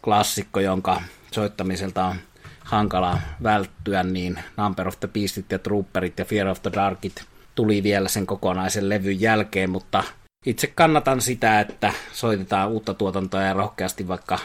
klassikko, 0.04 0.60
jonka 0.60 1.02
soittamiselta 1.32 2.04
on 2.04 2.16
hankala 2.64 3.18
välttyä, 3.42 4.02
niin 4.02 4.38
Number 4.56 4.88
of 4.88 5.00
the 5.00 5.08
Beastit 5.08 5.52
ja 5.52 5.58
Trooperit 5.58 6.18
ja 6.18 6.24
Fear 6.24 6.48
of 6.48 6.62
the 6.62 6.72
Darkit 6.72 7.24
tuli 7.56 7.82
vielä 7.82 8.08
sen 8.08 8.26
kokonaisen 8.26 8.88
levyn 8.88 9.20
jälkeen, 9.20 9.70
mutta 9.70 10.04
itse 10.46 10.66
kannatan 10.66 11.20
sitä, 11.20 11.60
että 11.60 11.92
soitetaan 12.12 12.68
uutta 12.70 12.94
tuotantoa 12.94 13.42
ja 13.42 13.52
rohkeasti 13.52 14.08
vaikka 14.08 14.38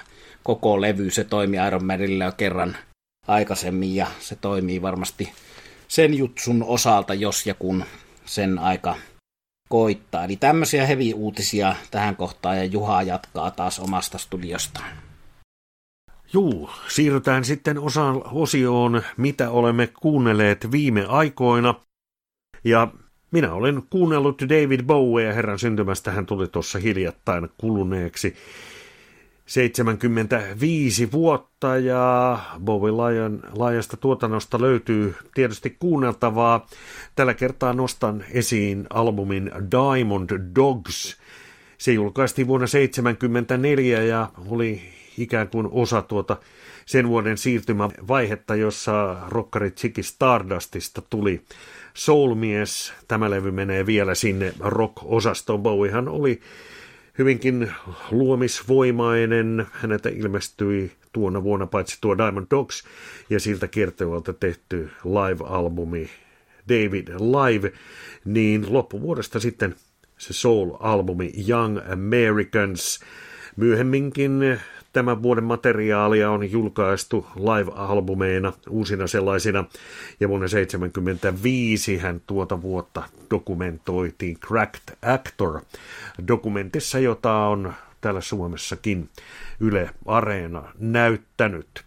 koko 0.43 0.81
levy, 0.81 1.09
se 1.09 1.23
toimii 1.23 1.59
Iron 1.67 1.85
Manille 1.85 2.23
jo 2.23 2.31
kerran 2.31 2.77
aikaisemmin 3.27 3.95
ja 3.95 4.07
se 4.19 4.35
toimii 4.35 4.81
varmasti 4.81 5.31
sen 5.87 6.13
jutsun 6.13 6.63
osalta, 6.63 7.13
jos 7.13 7.47
ja 7.47 7.53
kun 7.53 7.85
sen 8.25 8.59
aika 8.59 8.95
koittaa. 9.69 10.25
Eli 10.25 10.35
tämmöisiä 10.35 10.85
heavy-uutisia 10.85 11.75
tähän 11.91 12.15
kohtaan 12.15 12.57
ja 12.57 12.65
Juha 12.65 13.03
jatkaa 13.03 13.51
taas 13.51 13.79
omasta 13.79 14.17
studiostaan. 14.17 14.89
Juu, 16.33 16.69
siirrytään 16.87 17.45
sitten 17.45 17.79
osaan, 17.79 18.21
osioon, 18.31 19.03
mitä 19.17 19.49
olemme 19.49 19.87
kuunnelleet 19.87 20.71
viime 20.71 21.05
aikoina. 21.05 21.75
Ja 22.63 22.87
minä 23.31 23.53
olen 23.53 23.81
kuunnellut 23.89 24.41
David 24.41 24.83
Bowie, 24.83 25.35
herran 25.35 25.59
syntymästä 25.59 26.11
hän 26.11 26.25
tuli 26.25 26.47
tuossa 26.47 26.79
hiljattain 26.79 27.49
kuluneeksi 27.57 28.35
75 29.45 31.11
vuotta 31.11 31.77
ja 31.77 32.39
Bowie 32.59 32.91
laajan, 32.91 33.39
laajasta 33.53 33.97
tuotannosta 33.97 34.61
löytyy 34.61 35.15
tietysti 35.33 35.75
kuunneltavaa. 35.79 36.67
Tällä 37.15 37.33
kertaa 37.33 37.73
nostan 37.73 38.23
esiin 38.31 38.87
albumin 38.89 39.51
Diamond 39.71 40.29
Dogs. 40.55 41.17
Se 41.77 41.91
julkaistiin 41.91 42.47
vuonna 42.47 42.67
1974 42.67 44.01
ja 44.01 44.29
oli 44.47 44.81
ikään 45.17 45.47
kuin 45.47 45.67
osa 45.71 46.01
tuota 46.01 46.37
sen 46.85 47.07
vuoden 47.07 47.37
siirtymävaihetta, 47.37 48.55
jossa 48.55 49.17
rockari 49.27 49.71
Chicky 49.71 50.03
Stardustista 50.03 51.01
tuli 51.09 51.41
Soulmies. 51.93 52.93
Tämä 53.07 53.29
levy 53.29 53.51
menee 53.51 53.85
vielä 53.85 54.15
sinne 54.15 54.53
rock-osastoon. 54.59 55.61
Bowiehan 55.61 56.07
oli 56.07 56.39
hyvinkin 57.17 57.71
luomisvoimainen. 58.11 59.65
Häneltä 59.71 60.09
ilmestyi 60.09 60.91
tuona 61.11 61.43
vuonna 61.43 61.67
paitsi 61.67 61.97
tuo 62.01 62.17
Diamond 62.17 62.47
Dogs 62.51 62.83
ja 63.29 63.39
siltä 63.39 63.67
kiertoilta 63.67 64.33
tehty 64.33 64.89
live-albumi 65.05 66.09
David 66.69 67.07
Live, 67.07 67.71
niin 68.25 68.73
loppuvuodesta 68.73 69.39
sitten 69.39 69.75
se 70.17 70.33
soul-albumi 70.33 71.49
Young 71.49 71.79
Americans. 71.91 72.99
Myöhemminkin 73.55 74.59
Tämän 74.93 75.23
vuoden 75.23 75.43
materiaalia 75.43 76.31
on 76.31 76.51
julkaistu 76.51 77.25
live-albumeina, 77.35 78.53
uusina 78.69 79.07
sellaisina, 79.07 79.63
ja 80.19 80.29
vuonna 80.29 80.47
1975 80.47 81.97
hän 81.97 82.21
tuota 82.27 82.61
vuotta 82.61 83.03
dokumentoitiin 83.29 84.37
Cracked 84.39 84.97
Actor 85.01 85.61
dokumentissa, 86.27 86.99
jota 86.99 87.33
on 87.33 87.73
täällä 88.01 88.21
Suomessakin 88.21 89.09
Yle 89.59 89.89
Areena 90.05 90.63
näyttänyt. 90.79 91.83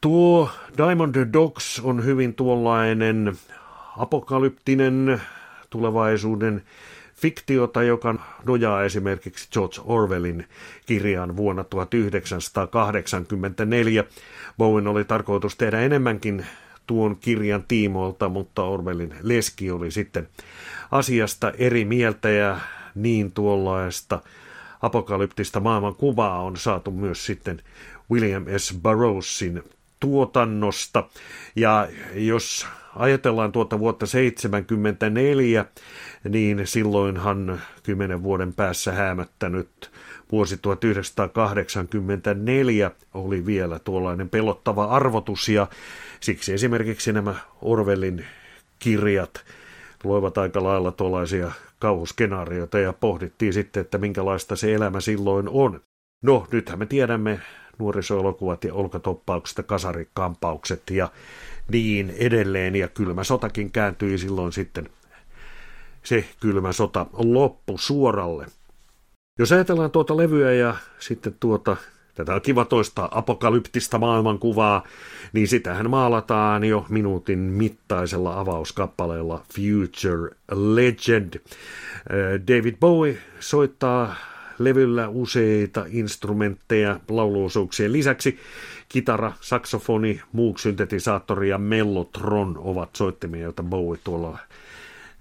Tuo 0.00 0.50
Diamond 0.76 1.32
Dogs 1.32 1.80
on 1.84 2.04
hyvin 2.04 2.34
tuollainen 2.34 3.32
apokalyptinen 3.96 5.22
tulevaisuuden 5.70 6.62
fiktiota, 7.16 7.82
joka 7.82 8.14
nojaa 8.46 8.84
esimerkiksi 8.84 9.48
George 9.52 9.80
Orwellin 9.84 10.46
kirjaan 10.86 11.36
vuonna 11.36 11.64
1984. 11.64 14.04
Bowen 14.58 14.86
oli 14.86 15.04
tarkoitus 15.04 15.56
tehdä 15.56 15.80
enemmänkin 15.80 16.46
tuon 16.86 17.16
kirjan 17.16 17.64
tiimoilta, 17.68 18.28
mutta 18.28 18.62
Orwellin 18.62 19.14
leski 19.22 19.70
oli 19.70 19.90
sitten 19.90 20.28
asiasta 20.90 21.52
eri 21.58 21.84
mieltä 21.84 22.30
ja 22.30 22.60
niin 22.94 23.32
tuollaista 23.32 24.20
apokalyptista 24.82 25.60
maailmankuvaa 25.60 26.42
on 26.42 26.56
saatu 26.56 26.90
myös 26.90 27.26
sitten 27.26 27.62
William 28.10 28.44
S. 28.56 28.78
Burroughsin 28.82 29.62
tuotannosta. 30.00 31.08
Ja 31.56 31.88
jos 32.14 32.66
ajatellaan 32.96 33.52
tuota 33.52 33.78
vuotta 33.78 34.06
1974, 34.06 35.64
niin 36.28 36.66
silloinhan 36.66 37.60
kymmenen 37.82 38.22
vuoden 38.22 38.54
päässä 38.54 38.92
häämättänyt 38.92 39.90
vuosi 40.32 40.56
1984 40.56 42.90
oli 43.14 43.46
vielä 43.46 43.78
tuollainen 43.78 44.28
pelottava 44.28 44.84
arvotus 44.84 45.48
ja 45.48 45.66
siksi 46.20 46.52
esimerkiksi 46.52 47.12
nämä 47.12 47.34
Orwellin 47.62 48.24
kirjat 48.78 49.44
loivat 50.04 50.38
aika 50.38 50.62
lailla 50.62 50.92
tuollaisia 50.92 51.52
kauhuskenaarioita 51.78 52.78
ja 52.78 52.92
pohdittiin 52.92 53.52
sitten, 53.52 53.80
että 53.80 53.98
minkälaista 53.98 54.56
se 54.56 54.74
elämä 54.74 55.00
silloin 55.00 55.48
on. 55.48 55.80
No, 56.22 56.46
nythän 56.52 56.78
me 56.78 56.86
tiedämme 56.86 57.40
nuorisoelokuvat 57.78 58.64
ja 58.64 58.74
olkatoppaukset 58.74 59.56
ja 59.56 59.62
kasarikampaukset 59.62 60.82
ja 60.90 61.08
niin 61.72 62.14
edelleen. 62.18 62.76
Ja 62.76 62.88
kylmä 62.88 63.24
sotakin 63.24 63.72
kääntyi 63.72 64.18
silloin 64.18 64.52
sitten 64.52 64.88
se 66.02 66.24
kylmä 66.40 66.72
sota 66.72 67.06
loppu 67.12 67.78
suoralle. 67.78 68.46
Jos 69.38 69.52
ajatellaan 69.52 69.90
tuota 69.90 70.16
levyä 70.16 70.52
ja 70.52 70.76
sitten 70.98 71.36
tuota, 71.40 71.76
tätä 72.14 72.34
on 72.34 72.40
kiva 72.40 72.64
toista 72.64 73.08
apokalyptista 73.10 73.98
maailmankuvaa, 73.98 74.84
niin 75.32 75.48
sitähän 75.48 75.90
maalataan 75.90 76.64
jo 76.64 76.86
minuutin 76.88 77.38
mittaisella 77.38 78.40
avauskappaleella 78.40 79.42
Future 79.54 80.36
Legend. 80.52 81.40
David 82.48 82.74
Bowie 82.80 83.18
soittaa 83.40 84.14
levyllä 84.58 85.08
useita 85.08 85.84
instrumentteja 85.88 87.00
lauluosuuksien 87.08 87.92
lisäksi. 87.92 88.38
Kitara, 88.88 89.32
saksofoni, 89.40 90.20
muuk 90.32 90.58
syntetisaattori 90.58 91.48
ja 91.48 91.58
mellotron 91.58 92.58
ovat 92.58 92.96
soittimia, 92.96 93.42
joita 93.42 93.62
Bowie 93.62 94.00
tuolla 94.04 94.38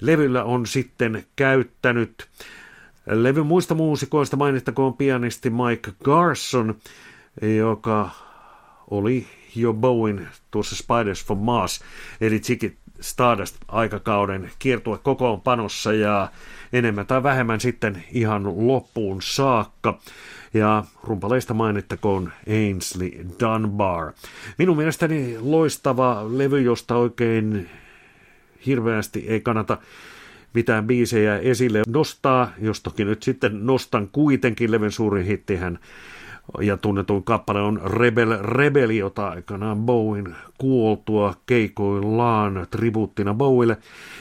levyllä 0.02 0.43
on 0.43 0.65
sitten 0.65 1.26
käyttänyt. 1.36 2.28
Levyn 3.06 3.45
muista 3.45 3.76
muusikoista 3.76 4.38
mainittakoon 4.38 4.93
pianisti 4.93 5.50
Mike 5.50 5.91
Garson, 6.04 6.76
joka 7.58 8.10
oli 8.89 9.28
jo 9.56 9.74
Bowen 9.74 10.28
tuossa 10.52 10.76
Spiders 10.76 11.26
from 11.26 11.38
Mars, 11.38 11.82
eli 12.21 12.39
Ziggy 12.39 12.76
Stardust 13.02 13.56
aikakauden 13.67 14.52
kiertue 14.60 14.98
kokoonpanossa 14.98 15.93
ja 15.93 16.32
enemmän 16.76 17.08
tai 17.08 17.24
vähemmän 17.24 17.60
sitten 17.60 18.04
ihan 18.12 18.68
loppuun 18.68 19.22
saakka. 19.22 20.00
Ja 20.54 20.84
rumpaleista 21.04 21.54
mainittakoon 21.54 22.32
Ainsley 22.50 23.12
Dunbar. 23.40 24.14
Minun 24.58 24.78
mielestäni 24.78 25.38
loistava 25.40 26.26
levy, 26.30 26.62
josta 26.62 26.96
oikein 26.96 27.70
hirveästi 28.66 29.26
ei 29.28 29.42
kannata 29.42 29.78
mitään 30.54 30.88
biisejä 30.88 31.38
esille 31.38 31.82
nostaa, 31.88 32.52
jostakin 32.62 33.08
nyt 33.08 33.24
sitten 33.24 33.66
nostan 33.66 34.10
kuitenkin 34.12 34.72
levyn 34.72 34.92
suurin 34.92 35.26
hittihän 35.26 35.80
ja 36.62 36.77
tunnetun 36.77 37.23
kappale 37.23 37.62
on 37.62 37.81
Rebel 37.86 38.38
Rebel, 38.41 38.89
jota 38.89 39.27
aikanaan 39.27 39.77
Bowen 39.77 40.36
kuoltua 40.58 41.34
keikoillaan 41.45 42.67
tribuuttina 42.71 43.34
Bowille 43.34 43.77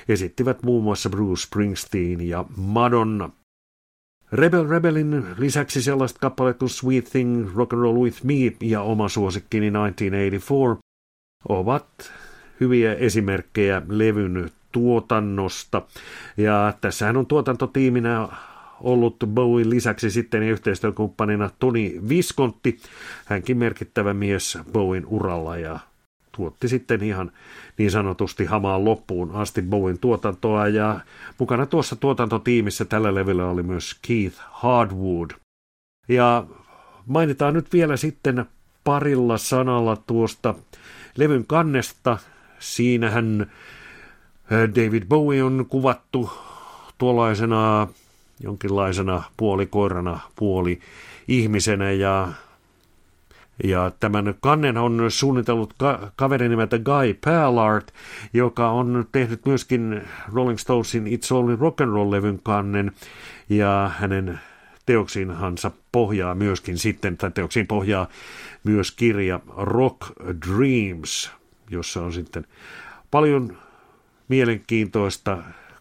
esittivät 0.09 0.63
muun 0.63 0.85
muassa 0.85 1.11
Bruce 1.11 1.43
Springsteen 1.43 2.29
ja 2.29 2.45
Madonna. 2.57 3.31
Rebel 4.33 4.69
Rebelin 4.69 5.25
lisäksi 5.39 5.83
sellaiset 5.83 6.19
kappaleet 6.19 6.59
kuin 6.59 6.69
Sweet 6.69 7.05
Thing, 7.05 7.57
Rock 7.57 7.73
and 7.73 7.83
Roll 7.83 8.01
With 8.01 8.25
Me 8.25 8.35
ja 8.61 8.83
oma 8.83 9.09
suosikkini 9.09 9.71
1984 9.71 10.77
ovat 11.49 12.13
hyviä 12.61 12.95
esimerkkejä 12.95 13.83
levyn 13.89 14.51
tuotannosta. 14.73 15.83
Ja 16.37 16.75
tässähän 16.81 17.17
on 17.17 17.27
tuotantotiiminä 17.27 18.29
ollut 18.85 19.17
Bowen 19.27 19.71
lisäksi 19.71 20.11
sitten 20.11 20.43
yhteistyökumppanina 20.43 21.51
Toni 21.59 22.01
Viskontti, 22.09 22.79
hänkin 23.25 23.57
merkittävä 23.57 24.15
mies 24.15 24.59
Bowen 24.73 25.07
uralla 25.07 25.57
ja 25.57 25.79
tuotti 26.37 26.69
sitten 26.69 27.03
ihan 27.03 27.33
niin 27.79 27.91
sanotusti 27.91 28.45
hamaan 28.45 28.85
loppuun 28.85 29.31
asti 29.35 29.63
Bowen 29.63 29.99
tuotantoa 29.99 30.69
ja 30.69 31.01
mukana 31.39 31.67
tuossa 31.67 31.97
tuotantotiimissä 31.97 32.85
tällä 32.85 33.15
levyllä 33.15 33.47
oli 33.47 33.63
myös 33.63 33.99
Keith 34.09 34.37
Hardwood. 34.51 35.31
Ja 36.09 36.45
mainitaan 37.07 37.55
nyt 37.55 37.73
vielä 37.73 37.97
sitten 37.97 38.45
parilla 38.85 39.39
sanalla 39.39 39.97
tuosta 39.97 40.55
levyn 41.17 41.47
kannesta. 41.47 42.19
Siinähän 42.59 43.53
David 44.51 45.05
Bowie 45.09 45.43
on 45.43 45.67
kuvattu 45.69 46.31
tuollaisena 46.99 47.89
jonkinlaisena 48.41 49.23
puolikoirana, 49.37 50.21
puoli 50.37 50.81
ihmisenä 51.29 51.91
ja 51.91 52.29
ja 53.65 53.93
tämän 54.01 54.35
kannen 54.41 54.77
on 54.77 55.05
suunnitellut 55.09 55.75
ka- 55.79 56.13
kaveri 56.17 56.49
nimeltä 56.49 56.79
Guy 56.79 57.15
Pallard, 57.25 57.89
joka 58.33 58.71
on 58.71 59.07
tehnyt 59.13 59.47
myöskin 59.47 60.03
Rolling 60.33 60.59
Stonesin 60.59 61.07
It's 61.07 61.35
Only 61.35 61.57
Rock 61.57 61.81
and 61.81 61.91
Roll-levyn 61.91 62.41
kannen, 62.43 62.93
ja 63.49 63.91
hänen 63.99 64.41
teoksiinhansa 64.87 65.71
pohjaa 65.93 66.35
myöskin 66.35 66.79
sitten, 66.79 67.17
tai 67.17 67.31
teoksiin 67.31 67.67
pohjaa 67.67 68.09
myös 68.65 68.91
kirja 68.91 69.41
Rock 69.57 70.01
Dreams, 70.49 71.31
jossa 71.71 72.03
on 72.03 72.13
sitten 72.13 72.47
paljon 73.11 73.57
mielenkiintoista 74.29 75.39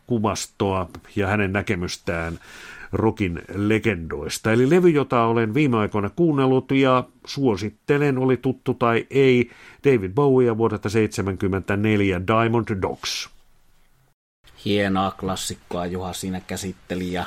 kuvastoa 0.07 0.89
ja 1.15 1.27
hänen 1.27 1.53
näkemystään 1.53 2.39
rokin 2.93 3.41
legendoista. 3.55 4.51
Eli 4.51 4.69
levy, 4.69 4.89
jota 4.89 5.23
olen 5.23 5.53
viime 5.53 5.77
aikoina 5.77 6.09
kuunnellut 6.09 6.71
ja 6.71 7.03
suosittelen, 7.25 8.17
oli 8.17 8.37
tuttu 8.37 8.73
tai 8.73 9.07
ei, 9.09 9.51
David 9.83 10.11
Bowie 10.11 10.57
vuodelta 10.57 10.89
1974 10.89 12.21
Diamond 12.27 12.81
Dogs. 12.81 13.29
Hienoa 14.65 15.11
klassikkoa 15.11 15.85
Juha 15.85 16.13
siinä 16.13 16.41
käsitteli 16.47 17.13
ja 17.13 17.25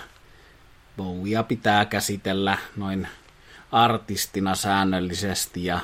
Bowiea 0.96 1.42
pitää 1.42 1.84
käsitellä 1.84 2.58
noin 2.76 3.08
artistina 3.72 4.54
säännöllisesti 4.54 5.64
ja 5.64 5.80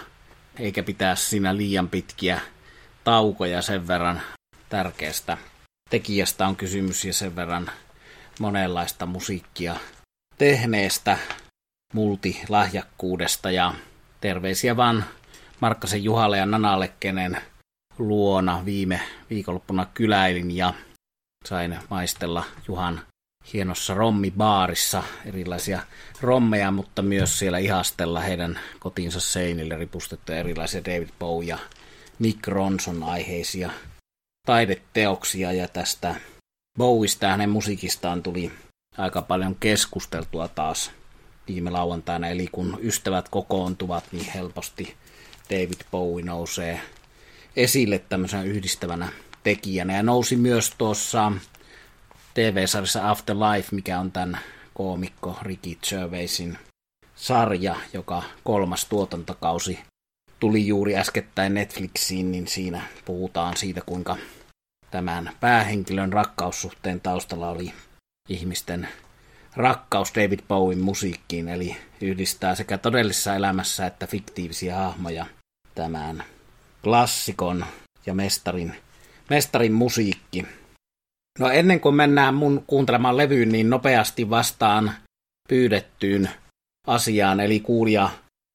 eikä 0.59 0.83
pitää 0.83 1.15
siinä 1.15 1.57
liian 1.57 1.89
pitkiä 1.89 2.41
taukoja 3.05 3.63
sen 3.63 3.89
verran 3.89 4.21
tärkeästä 4.69 5.39
tekijästä 5.93 6.47
on 6.47 6.57
kysymys 6.57 7.05
ja 7.05 7.13
sen 7.13 7.37
verran 7.37 7.71
monenlaista 8.41 9.07
musiikkia 9.07 9.77
tehneestä 10.39 11.19
multilahjakkuudesta 11.95 13.51
ja 13.51 13.75
terveisiä 14.21 14.77
vaan 14.77 15.05
Markkasen 15.61 16.05
Juhalle 16.05 16.39
ja 16.39 16.47
Nanalle, 16.47 16.93
kenen 17.01 17.39
luona 17.99 18.65
viime 18.65 19.01
viikonloppuna 19.31 19.87
kyläilin 19.95 20.57
ja 20.57 20.75
sain 21.49 21.79
maistella 21.91 22.45
Juhan 22.69 23.01
hienossa 23.53 23.95
rommibaarissa 23.95 25.03
erilaisia 25.27 25.81
rommeja, 26.21 26.71
mutta 26.71 27.03
myös 27.03 27.39
siellä 27.39 27.59
ihastella 27.59 28.21
heidän 28.21 28.61
kotinsa 28.81 29.21
seinille 29.21 29.77
ripustettuja 29.77 30.39
erilaisia 30.39 30.85
David 30.85 31.09
Bowie 31.19 31.49
ja 31.49 31.59
Nick 32.19 32.47
Ronson 32.47 33.03
aiheisia 33.03 33.71
taideteoksia 34.47 35.53
ja 35.53 35.69
tästä 35.69 36.15
Bowista 36.79 37.29
hänen 37.29 37.51
musiikistaan 37.51 38.23
tuli 38.23 38.53
aika 38.99 39.23
paljon 39.23 39.55
keskusteltua 39.55 40.49
taas 40.49 40.91
viime 41.49 41.71
lauantaina, 41.71 42.29
eli 42.29 42.49
kun 42.53 42.79
ystävät 42.83 43.29
kokoontuvat, 43.29 44.05
niin 44.13 44.33
helposti 44.35 44.97
David 45.51 45.81
Bowie 45.91 46.25
nousee 46.25 46.81
esille 47.57 47.99
tämmöisenä 47.99 48.43
yhdistävänä 48.43 49.09
tekijänä. 49.43 49.97
Ja 49.97 50.03
nousi 50.03 50.37
myös 50.37 50.73
tuossa 50.79 51.33
TV-sarjassa 52.35 53.11
Afterlife, 53.11 53.69
mikä 53.73 54.01
on 54.01 54.13
tämän 54.13 54.39
koomikko 54.75 55.39
Ricky 55.43 55.79
Gervaisin 55.89 56.59
sarja, 57.15 57.77
joka 57.93 58.23
kolmas 58.45 58.85
tuotantokausi 58.85 59.79
tuli 60.43 60.67
juuri 60.67 60.97
äskettäin 60.97 61.55
Netflixiin, 61.55 62.33
niin 62.33 62.47
siinä 62.47 62.83
puhutaan 63.05 63.57
siitä, 63.57 63.81
kuinka 63.87 64.17
tämän 64.91 65.31
päähenkilön 65.41 66.13
rakkaussuhteen 66.13 67.01
taustalla 67.01 67.49
oli 67.49 67.73
ihmisten 68.29 68.89
rakkaus 69.57 70.15
David 70.15 70.39
Bowen 70.49 70.79
musiikkiin, 70.79 71.49
eli 71.49 71.77
yhdistää 72.01 72.55
sekä 72.55 72.79
todellisessa 72.79 73.35
elämässä 73.35 73.87
että 73.87 74.07
fiktiivisiä 74.07 74.77
hahmoja 74.77 75.27
tämän 75.75 76.25
klassikon 76.85 77.65
ja 78.07 78.15
mestarin, 78.15 78.75
mestarin 79.31 79.73
musiikki. 79.73 80.47
No 81.39 81.51
ennen 81.51 81.81
kuin 81.81 81.95
mennään 81.95 82.35
mun 82.35 82.65
kuuntelemaan 82.67 83.17
levyyn, 83.17 83.49
niin 83.49 83.71
nopeasti 83.71 84.31
vastaan 84.31 84.93
pyydettyyn 85.49 86.31
asiaan, 86.87 87.41
eli 87.41 87.61
kuulija 87.61 88.11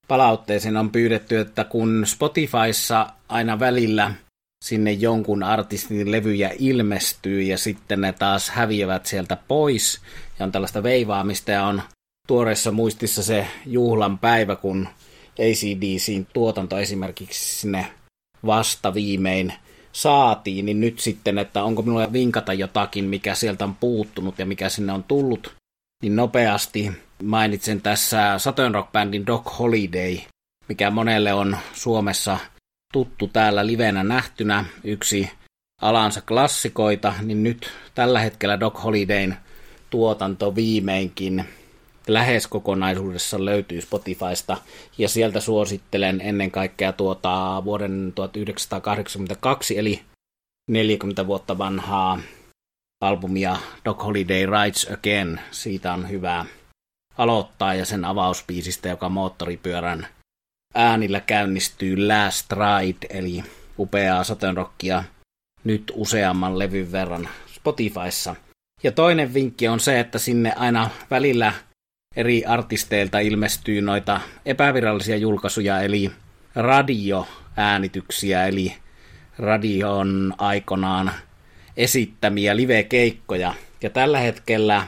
palautteeseen 0.07 0.77
on 0.77 0.89
pyydetty, 0.89 1.37
että 1.37 1.63
kun 1.63 2.03
Spotifyssa 2.05 3.09
aina 3.29 3.59
välillä– 3.59 4.13
sinne 4.65 4.91
jonkun 4.91 5.43
artistin 5.43 6.11
levyjä 6.11 6.51
ilmestyy 6.59 7.41
ja 7.41 7.57
sitten 7.57 8.01
ne 8.01 8.13
taas 8.13 8.49
häviävät 8.49 9.05
sieltä 9.05 9.37
pois 9.47 10.01
ja 10.39 10.45
on 10.45 10.51
tällaista 10.51 10.83
veivaamista 10.83 11.51
ja 11.51 11.63
on 11.63 11.81
tuoreessa 12.27 12.71
muistissa 12.71 13.23
se 13.23 13.47
juhlan 13.65 14.17
päivä, 14.17 14.55
kun 14.55 14.87
ACDCin 15.33 16.27
tuotanto 16.33 16.77
esimerkiksi 16.77 17.59
sinne 17.59 17.87
vasta 18.45 18.93
viimein 18.93 19.53
saatiin, 19.91 20.65
niin 20.65 20.81
nyt 20.81 20.99
sitten, 20.99 21.37
että 21.37 21.63
onko 21.63 21.81
minulla 21.81 22.13
vinkata 22.13 22.53
jotakin, 22.53 23.05
mikä 23.05 23.35
sieltä 23.35 23.65
on 23.65 23.75
puuttunut 23.75 24.39
ja 24.39 24.45
mikä 24.45 24.69
sinne 24.69 24.93
on 24.93 25.03
tullut, 25.03 25.55
niin 26.03 26.15
nopeasti 26.15 26.91
mainitsen 27.23 27.81
tässä 27.81 28.37
Saturn 28.37 28.73
Rock 28.73 28.91
Bandin 28.91 29.25
Doc 29.25 29.59
Holiday, 29.59 30.17
mikä 30.67 30.91
monelle 30.91 31.33
on 31.33 31.57
Suomessa– 31.73 32.37
tuttu 32.93 33.27
täällä 33.27 33.67
livenä 33.67 34.03
nähtynä, 34.03 34.65
yksi 34.83 35.29
alansa 35.81 36.21
klassikoita, 36.21 37.13
niin 37.21 37.43
nyt 37.43 37.71
tällä 37.95 38.19
hetkellä 38.19 38.59
Doc 38.59 38.83
Holidayn 38.83 39.37
tuotanto 39.89 40.55
viimeinkin 40.55 41.45
lähes 42.07 42.47
kokonaisuudessa 42.47 43.45
löytyy 43.45 43.81
Spotifysta, 43.81 44.57
ja 44.97 45.09
sieltä 45.09 45.39
suosittelen 45.39 46.21
ennen 46.21 46.51
kaikkea 46.51 46.93
tuota 46.93 47.61
vuoden 47.65 48.11
1982, 48.15 49.77
eli 49.77 50.01
40 50.69 51.27
vuotta 51.27 51.57
vanhaa 51.57 52.19
albumia 53.01 53.57
Doc 53.85 54.03
Holiday 54.03 54.45
Rides 54.45 54.87
Again. 54.93 55.39
Siitä 55.51 55.93
on 55.93 56.09
hyvä 56.09 56.45
aloittaa, 57.17 57.73
ja 57.73 57.85
sen 57.85 58.05
avauspiisistä, 58.05 58.89
joka 58.89 59.09
moottoripyörän 59.09 60.07
äänillä 60.75 61.19
käynnistyy 61.19 62.07
Last 62.07 62.51
Ride, 62.51 63.07
eli 63.09 63.43
upeaa 63.79 64.23
satenrockia 64.23 65.03
nyt 65.63 65.91
useamman 65.95 66.59
levyn 66.59 66.91
verran 66.91 67.29
Spotifyssa. 67.55 68.35
Ja 68.83 68.91
toinen 68.91 69.33
vinkki 69.33 69.67
on 69.67 69.79
se, 69.79 69.99
että 69.99 70.19
sinne 70.19 70.53
aina 70.55 70.89
välillä 71.11 71.53
eri 72.15 72.45
artisteilta 72.45 73.19
ilmestyy 73.19 73.81
noita 73.81 74.21
epävirallisia 74.45 75.17
julkaisuja, 75.17 75.81
eli 75.81 76.11
radioäänityksiä, 76.55 78.47
eli 78.47 78.75
radion 79.37 80.33
aikonaan 80.37 81.11
esittämiä 81.77 82.55
live-keikkoja. 82.55 83.53
Ja 83.81 83.89
tällä 83.89 84.19
hetkellä 84.19 84.87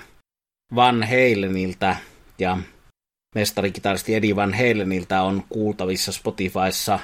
Van 0.75 1.04
Halenilta 1.04 1.95
ja 2.39 2.58
mestarikitaristi 3.36 4.15
Eddie 4.15 4.36
Van 4.36 4.54
Halenilta 4.54 5.21
on 5.21 5.43
kuultavissa 5.49 6.12
Spotifyssa 6.12 6.99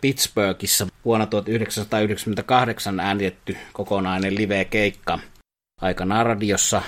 Pittsburghissa 0.00 0.86
vuonna 1.04 1.26
1998 1.26 3.00
äänitetty 3.00 3.56
kokonainen 3.72 4.34
live-keikka 4.34 5.18
aikanaan 5.80 6.26
radiossa 6.26 6.82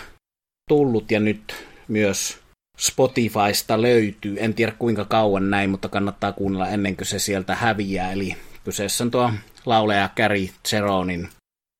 tullut 0.68 1.10
ja 1.10 1.20
nyt 1.20 1.54
myös 1.88 2.38
Spotifysta 2.78 3.82
löytyy. 3.82 4.36
En 4.40 4.54
tiedä 4.54 4.72
kuinka 4.78 5.04
kauan 5.04 5.50
näin, 5.50 5.70
mutta 5.70 5.88
kannattaa 5.88 6.32
kuunnella 6.32 6.68
ennen 6.68 6.96
kuin 6.96 7.06
se 7.06 7.18
sieltä 7.18 7.54
häviää. 7.54 8.12
Eli 8.12 8.36
kyseessä 8.64 9.04
on 9.04 9.10
tuo 9.10 9.32
lauleja 9.66 10.08
Gary 10.16 10.48
Zeronin 10.68 11.28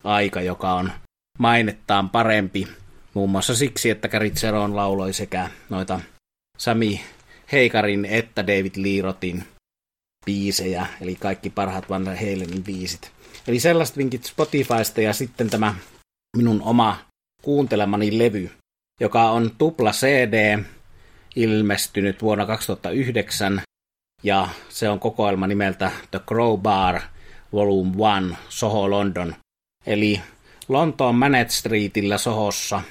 aika, 0.03 0.41
joka 0.41 0.73
on 0.73 0.91
mainettaan 1.39 2.09
parempi. 2.09 2.67
Muun 3.13 3.29
muassa 3.29 3.55
siksi, 3.55 3.89
että 3.89 4.09
Gary 4.09 4.29
Zeron 4.29 4.75
lauloi 4.75 5.13
sekä 5.13 5.49
noita 5.69 5.99
Sami 6.57 7.01
Heikarin 7.51 8.05
että 8.05 8.47
David 8.47 8.71
Liirotin 8.75 9.43
biisejä, 10.25 10.87
eli 11.01 11.15
kaikki 11.15 11.49
parhaat 11.49 11.89
Van 11.89 12.05
Halenin 12.05 12.63
biisit. 12.63 13.11
Eli 13.47 13.59
sellaiset 13.59 13.97
vinkit 13.97 14.23
Spotifysta 14.23 15.01
ja 15.01 15.13
sitten 15.13 15.49
tämä 15.49 15.75
minun 16.37 16.61
oma 16.61 16.97
kuuntelemani 17.41 18.17
levy, 18.17 18.51
joka 18.99 19.29
on 19.29 19.51
tupla 19.57 19.91
CD, 19.91 20.63
ilmestynyt 21.35 22.21
vuonna 22.21 22.45
2009, 22.45 23.61
ja 24.23 24.49
se 24.69 24.89
on 24.89 24.99
kokoelma 24.99 25.47
nimeltä 25.47 25.91
The 26.11 26.19
Crowbar 26.19 27.01
Volume 27.53 27.91
1 28.29 28.37
Soho 28.49 28.89
London. 28.89 29.35
Eli 29.85 30.21
Lontoon 30.67 31.15
Manet 31.15 31.51
Streetillä 31.51 32.17
Sohossa, 32.17 32.81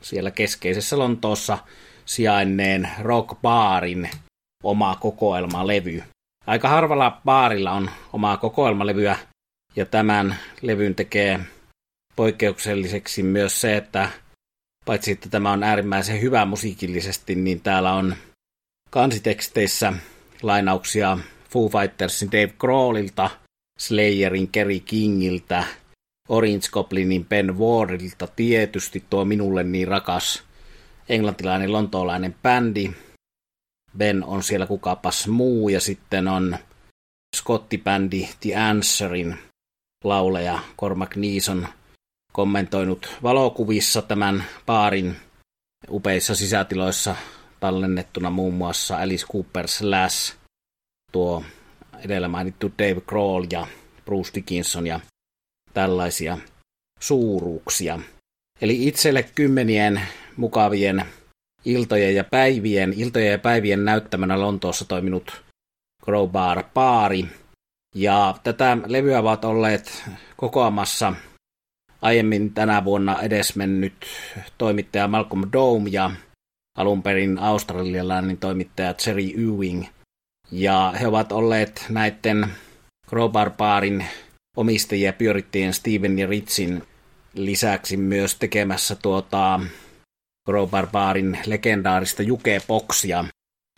siellä 0.00 0.30
keskeisessä 0.30 0.98
Lontoossa, 0.98 1.58
sijainneen 2.04 2.88
rock 3.02 3.40
baarin 3.42 4.10
oma 4.62 4.96
kokoelmalevy. 5.00 6.02
Aika 6.46 6.68
harvalla 6.68 7.20
baarilla 7.24 7.72
on 7.72 7.90
omaa 8.12 8.36
kokoelmalevyä, 8.36 9.16
ja 9.76 9.86
tämän 9.86 10.36
levyn 10.62 10.94
tekee 10.94 11.40
poikkeukselliseksi 12.16 13.22
myös 13.22 13.60
se, 13.60 13.76
että 13.76 14.08
paitsi 14.84 15.12
että 15.12 15.28
tämä 15.28 15.52
on 15.52 15.62
äärimmäisen 15.62 16.20
hyvä 16.20 16.44
musiikillisesti, 16.44 17.34
niin 17.34 17.60
täällä 17.60 17.92
on 17.92 18.16
kansiteksteissä 18.90 19.92
lainauksia 20.42 21.18
Foo 21.50 21.68
Fightersin 21.68 22.32
Dave 22.32 22.52
Grohlilta, 22.58 23.30
Slayerin 23.78 24.48
Kerry 24.48 24.80
Kingiltä, 24.80 25.64
Orange 26.28 26.68
Goblinin 26.72 27.26
Ben 27.26 27.58
Wardilta, 27.58 28.26
tietysti 28.26 29.04
tuo 29.10 29.24
minulle 29.24 29.62
niin 29.64 29.88
rakas 29.88 30.42
englantilainen 31.08 31.72
lontoolainen 31.72 32.36
bändi. 32.42 32.92
Ben 33.98 34.24
on 34.24 34.42
siellä 34.42 34.66
kukapas 34.66 35.28
muu 35.28 35.68
ja 35.68 35.80
sitten 35.80 36.28
on 36.28 36.58
skottibändi 37.36 38.28
The 38.40 38.56
Answerin 38.56 39.38
lauleja 40.04 40.58
Cormac 40.80 41.16
Neeson 41.16 41.68
kommentoinut 42.32 43.16
valokuvissa 43.22 44.02
tämän 44.02 44.44
baarin 44.66 45.16
upeissa 45.90 46.34
sisätiloissa 46.34 47.16
tallennettuna 47.60 48.30
muun 48.30 48.54
muassa 48.54 48.96
Alice 48.96 49.26
Cooper 49.26 49.68
Slash, 49.68 50.36
tuo 51.12 51.44
edellä 52.04 52.28
mainittu 52.28 52.72
Dave 52.78 53.00
Grohl 53.00 53.46
ja 53.50 53.66
Bruce 54.04 54.30
Dickinson 54.34 54.86
ja 54.86 55.00
tällaisia 55.74 56.38
suuruuksia. 57.00 57.98
Eli 58.60 58.86
itselle 58.88 59.22
kymmenien 59.22 60.00
mukavien 60.36 61.04
iltojen 61.64 62.14
ja 62.14 62.24
päivien, 62.24 62.92
iltojen 62.96 63.32
ja 63.32 63.38
päivien 63.38 63.84
näyttämänä 63.84 64.40
Lontoossa 64.40 64.84
toiminut 64.84 65.42
Crowbar 66.04 66.64
Baari. 66.74 67.24
Ja 67.94 68.34
tätä 68.42 68.78
levyä 68.86 69.18
ovat 69.18 69.44
olleet 69.44 70.04
kokoamassa 70.36 71.12
aiemmin 72.02 72.54
tänä 72.54 72.84
vuonna 72.84 73.22
edesmennyt 73.22 74.06
toimittaja 74.58 75.08
Malcolm 75.08 75.42
Dome 75.52 75.90
ja 75.90 76.10
alun 76.76 77.02
perin 77.02 77.38
australialainen 77.38 78.36
toimittaja 78.36 78.94
Jerry 79.06 79.22
Ewing. 79.22 79.84
Ja 80.50 80.94
he 81.00 81.06
ovat 81.06 81.32
olleet 81.32 81.86
näiden 81.88 82.46
Crowbar 83.08 83.50
Barin 83.50 84.06
omistajia 84.58 85.12
pyörittäjien 85.12 85.74
Steven 85.74 86.18
ja 86.18 86.26
Ritsin 86.26 86.82
lisäksi 87.34 87.96
myös 87.96 88.34
tekemässä 88.34 88.94
tuota 88.94 89.60
Crowbar 90.48 90.86
Barin 90.86 91.38
legendaarista 91.46 92.22
jukeboksia. 92.22 93.24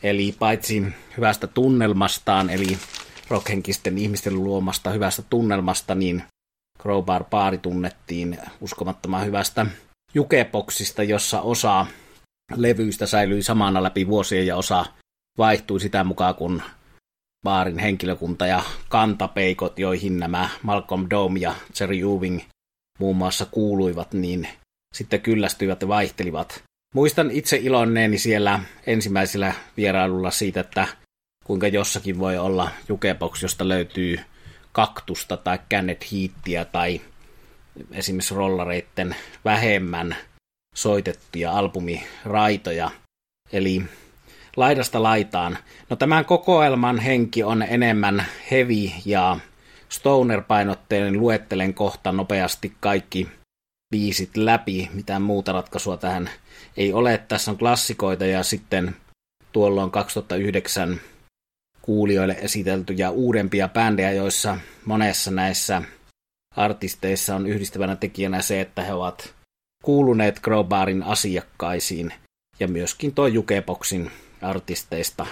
Eli 0.02 0.34
paitsi 0.38 0.82
hyvästä 1.16 1.46
tunnelmastaan, 1.46 2.50
eli 2.50 2.78
rockhenkisten 3.28 3.98
ihmisten 3.98 4.44
luomasta 4.44 4.90
hyvästä 4.90 5.22
tunnelmasta, 5.22 5.94
niin 5.94 6.22
Crowbar 6.82 7.24
Baari 7.24 7.58
tunnettiin 7.58 8.38
uskomattoman 8.60 9.26
hyvästä 9.26 9.66
jukeboksista, 10.14 11.02
jossa 11.02 11.40
osa 11.40 11.86
levyistä 12.56 13.06
säilyi 13.06 13.42
samana 13.42 13.82
läpi 13.82 14.06
vuosien 14.06 14.46
ja 14.46 14.56
osa 14.56 14.86
vaihtui 15.38 15.80
sitä 15.80 16.04
mukaan, 16.04 16.34
kun 16.34 16.62
baarin 17.42 17.78
henkilökunta 17.78 18.46
ja 18.46 18.62
kantapeikot, 18.88 19.78
joihin 19.78 20.18
nämä 20.18 20.48
Malcolm 20.62 21.06
Dome 21.10 21.40
ja 21.40 21.54
Jerry 21.80 21.98
Ewing 21.98 22.40
muun 22.98 23.16
muassa 23.16 23.46
kuuluivat, 23.46 24.12
niin 24.12 24.48
sitten 24.94 25.20
kyllästyivät 25.20 25.82
ja 25.82 25.88
vaihtelivat. 25.88 26.62
Muistan 26.94 27.30
itse 27.30 27.56
ilonneeni 27.56 28.18
siellä 28.18 28.60
ensimmäisellä 28.86 29.54
vierailulla 29.76 30.30
siitä, 30.30 30.60
että 30.60 30.88
kuinka 31.44 31.68
jossakin 31.68 32.18
voi 32.18 32.38
olla 32.38 32.70
jukebox, 32.88 33.42
josta 33.42 33.68
löytyy 33.68 34.20
kaktusta 34.72 35.36
tai 35.36 35.58
kännet 35.68 36.10
hiittiä 36.10 36.64
tai 36.64 37.00
esimerkiksi 37.92 38.34
rollareitten 38.34 39.16
vähemmän 39.44 40.16
soitettuja 40.74 41.52
albumiraitoja. 41.52 42.90
Eli 43.52 43.82
laidasta 44.56 45.02
laitaan. 45.02 45.58
No 45.90 45.96
tämän 45.96 46.24
kokoelman 46.24 46.98
henki 46.98 47.42
on 47.42 47.62
enemmän 47.62 48.24
heavy 48.50 48.90
ja 49.04 49.38
stoner-painotteinen. 49.88 51.20
Luettelen 51.20 51.74
kohta 51.74 52.12
nopeasti 52.12 52.72
kaikki 52.80 53.28
biisit 53.90 54.36
läpi. 54.36 54.90
Mitään 54.92 55.22
muuta 55.22 55.52
ratkaisua 55.52 55.96
tähän 55.96 56.30
ei 56.76 56.92
ole. 56.92 57.18
Tässä 57.18 57.50
on 57.50 57.58
klassikoita 57.58 58.26
ja 58.26 58.42
sitten 58.42 58.96
tuolloin 59.52 59.90
2009 59.90 61.00
kuulijoille 61.82 62.36
esiteltyjä 62.40 63.10
uudempia 63.10 63.68
bändejä, 63.68 64.12
joissa 64.12 64.56
monessa 64.84 65.30
näissä 65.30 65.82
artisteissa 66.56 67.36
on 67.36 67.46
yhdistävänä 67.46 67.96
tekijänä 67.96 68.42
se, 68.42 68.60
että 68.60 68.82
he 68.82 68.92
ovat 68.92 69.34
kuuluneet 69.84 70.40
Crowbarin 70.40 71.02
asiakkaisiin 71.02 72.12
ja 72.60 72.68
myöskin 72.68 73.14
tuo 73.14 73.26
Jukeboxin 73.26 74.10
artisteista 74.42 75.26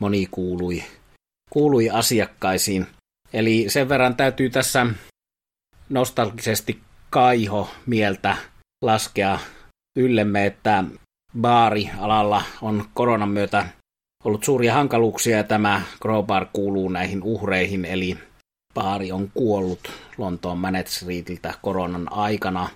moni 0.00 0.26
kuului, 0.30 0.84
kuului 1.50 1.90
asiakkaisiin. 1.90 2.86
Eli 3.32 3.64
sen 3.68 3.88
verran 3.88 4.16
täytyy 4.16 4.50
tässä 4.50 4.86
nostalgisesti 5.88 6.80
kaiho 7.10 7.68
mieltä 7.86 8.36
laskea 8.84 9.38
yllemme, 9.96 10.46
että 10.46 10.84
baarialalla 11.40 12.42
on 12.62 12.84
koronan 12.94 13.28
myötä 13.28 13.66
ollut 14.24 14.44
suuria 14.44 14.74
hankaluuksia 14.74 15.36
ja 15.36 15.44
tämä 15.44 15.82
Crowbar 16.02 16.46
kuuluu 16.52 16.88
näihin 16.88 17.22
uhreihin, 17.22 17.84
eli 17.84 18.18
baari 18.74 19.12
on 19.12 19.30
kuollut 19.34 19.92
Lontoon 20.18 20.58
Manet 20.58 20.88
Streetiltä 20.88 21.54
koronan 21.62 22.12
aikana. 22.12 22.68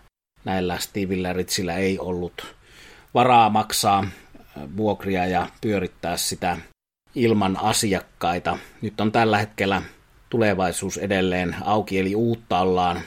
Näillä 0.44 0.78
Stevillä 0.78 1.32
Ritsillä 1.32 1.74
ei 1.74 1.98
ollut 1.98 2.54
varaa 3.14 3.50
maksaa 3.50 4.06
vuokria 4.76 5.26
ja 5.26 5.46
pyörittää 5.60 6.16
sitä 6.16 6.58
ilman 7.14 7.56
asiakkaita. 7.56 8.58
Nyt 8.82 9.00
on 9.00 9.12
tällä 9.12 9.38
hetkellä 9.38 9.82
tulevaisuus 10.30 10.98
edelleen 10.98 11.56
auki, 11.64 11.98
eli 11.98 12.14
uutta 12.14 12.58
ollaan 12.58 13.00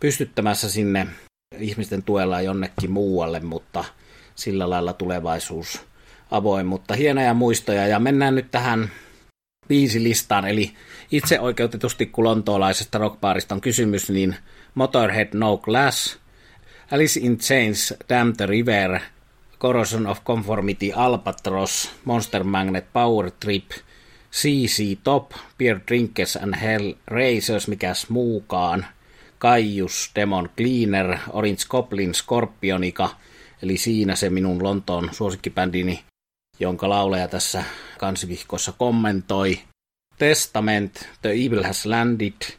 pystyttämässä 0.00 0.70
sinne 0.70 1.06
ihmisten 1.58 2.02
tuella 2.02 2.40
jonnekin 2.40 2.90
muualle, 2.90 3.40
mutta 3.40 3.84
sillä 4.34 4.70
lailla 4.70 4.92
tulevaisuus 4.92 5.80
avoin, 6.30 6.66
mutta 6.66 6.94
hienoja 6.94 7.34
muistoja. 7.34 7.86
Ja 7.86 7.98
mennään 7.98 8.34
nyt 8.34 8.50
tähän 8.50 8.90
listaan, 9.98 10.48
eli 10.48 10.74
itse 11.12 11.40
oikeutetusti 11.40 12.06
kun 12.06 12.24
lontoolaisesta 12.24 12.98
rockbaarista 12.98 13.54
on 13.54 13.60
kysymys, 13.60 14.10
niin 14.10 14.36
Motorhead 14.74 15.28
No 15.34 15.56
Glass, 15.56 16.18
Alice 16.92 17.20
in 17.20 17.38
Chains 17.38 17.94
Damn 18.08 18.36
the 18.36 18.46
River, 18.46 19.00
Corrosion 19.62 20.06
of 20.06 20.24
Conformity 20.24 20.92
Albatross, 20.92 21.90
Monster 22.04 22.44
Magnet 22.44 22.92
Power 22.92 23.30
Trip, 23.30 23.70
CC 24.30 24.98
Top, 25.04 25.30
Beer 25.58 25.80
Drinkers 25.88 26.36
and 26.36 26.56
Hell 26.56 26.92
Racers, 27.06 27.68
mikäs 27.68 28.10
muukaan, 28.10 28.86
Kaius, 29.38 30.10
Demon 30.14 30.50
Cleaner, 30.56 31.18
Orange 31.32 31.64
Goblin, 31.68 32.14
Scorpionica, 32.14 33.08
eli 33.62 33.76
siinä 33.76 34.16
se 34.16 34.30
minun 34.30 34.62
Lontoon 34.62 35.08
suosikkibändini, 35.12 36.04
jonka 36.60 36.88
lauleja 36.88 37.28
tässä 37.28 37.64
kansivihkossa 37.98 38.72
kommentoi. 38.72 39.60
Testament, 40.18 41.08
The 41.20 41.30
Evil 41.30 41.64
Has 41.64 41.86
Landed, 41.86 42.56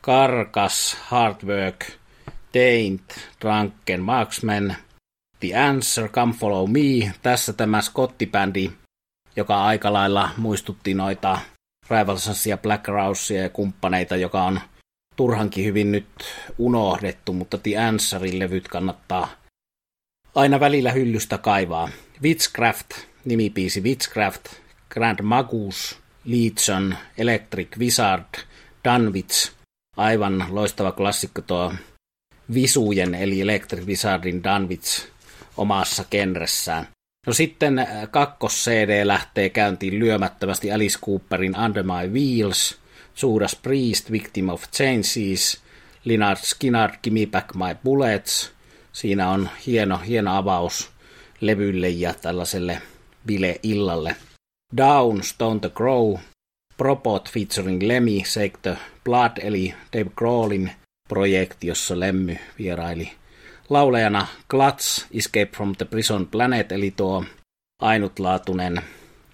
Karkas, 0.00 0.96
Hard 1.00 1.42
Work, 1.44 1.86
Taint, 2.52 3.02
Drunken 3.40 4.02
Marksman, 4.02 4.76
The 5.42 5.56
Answer, 5.56 6.08
Come 6.08 6.32
Follow 6.32 6.70
Me. 6.70 7.12
Tässä 7.22 7.52
tämä 7.52 7.82
skottibändi, 7.82 8.70
joka 9.36 9.64
aika 9.64 9.92
lailla 9.92 10.30
muistutti 10.36 10.94
noita 10.94 11.38
Rivalsansia, 11.90 12.56
Black 12.56 12.88
Rousea 12.88 13.42
ja 13.42 13.48
kumppaneita, 13.48 14.16
joka 14.16 14.42
on 14.42 14.60
turhankin 15.16 15.64
hyvin 15.64 15.92
nyt 15.92 16.08
unohdettu, 16.58 17.32
mutta 17.32 17.58
The 17.58 17.78
Answerin 17.78 18.38
levyt 18.38 18.68
kannattaa 18.68 19.28
aina 20.34 20.60
välillä 20.60 20.92
hyllystä 20.92 21.38
kaivaa. 21.38 21.88
Witchcraft, 22.22 22.90
nimipiisi 23.24 23.80
Witchcraft, 23.80 24.46
Grand 24.90 25.22
Magus, 25.22 25.98
Legion, 26.24 26.96
Electric 27.18 27.78
Wizard, 27.78 28.34
Dunwich, 28.84 29.52
aivan 29.96 30.46
loistava 30.48 30.92
klassikko 30.92 31.42
tuo 31.42 31.74
Visujen 32.54 33.14
eli 33.14 33.40
Electric 33.40 33.86
Wizardin 33.86 34.42
Dunwich 34.44 35.11
omassa. 35.56 36.04
No 37.26 37.32
sitten 37.32 37.78
äh, 37.78 37.86
kakkos-CD 38.10 39.04
lähtee 39.04 39.48
käyntiin 39.48 39.98
lyömättömästi 39.98 40.72
Alice 40.72 40.98
Cooperin 40.98 41.56
Under 41.64 41.82
My 41.82 42.12
Wheels, 42.12 42.78
Judas 43.22 43.56
Priest, 43.56 44.10
Victim 44.10 44.48
of 44.48 44.64
Changes, 44.70 45.62
Linard 46.04 46.38
Skinner, 46.38 46.90
Gimme 47.02 47.26
Back 47.30 47.54
My 47.54 47.74
Bullets. 47.84 48.52
Siinä 48.92 49.30
on 49.30 49.48
hieno, 49.66 49.98
hieno 49.98 50.36
avaus 50.36 50.90
levylle 51.40 51.88
ja 51.88 52.14
tällaiselle 52.14 52.82
bile-illalle. 53.26 54.16
Down, 54.76 55.22
Stone 55.22 55.60
the 55.60 55.70
Crow, 55.70 56.18
Propot 56.76 57.30
featuring 57.30 57.82
Lemmy, 57.82 58.18
the 58.62 58.76
Blood, 59.04 59.36
eli 59.42 59.74
Dave 59.92 60.10
Grohlin 60.16 60.72
projekti, 61.08 61.66
jossa 61.66 62.00
Lemmy 62.00 62.36
vieraili 62.58 63.12
laulajana 63.68 64.26
Klats 64.48 65.06
Escape 65.14 65.56
from 65.56 65.76
the 65.76 65.84
Prison 65.84 66.26
Planet, 66.26 66.72
eli 66.72 66.90
tuo 66.90 67.24
ainutlaatuinen, 67.82 68.82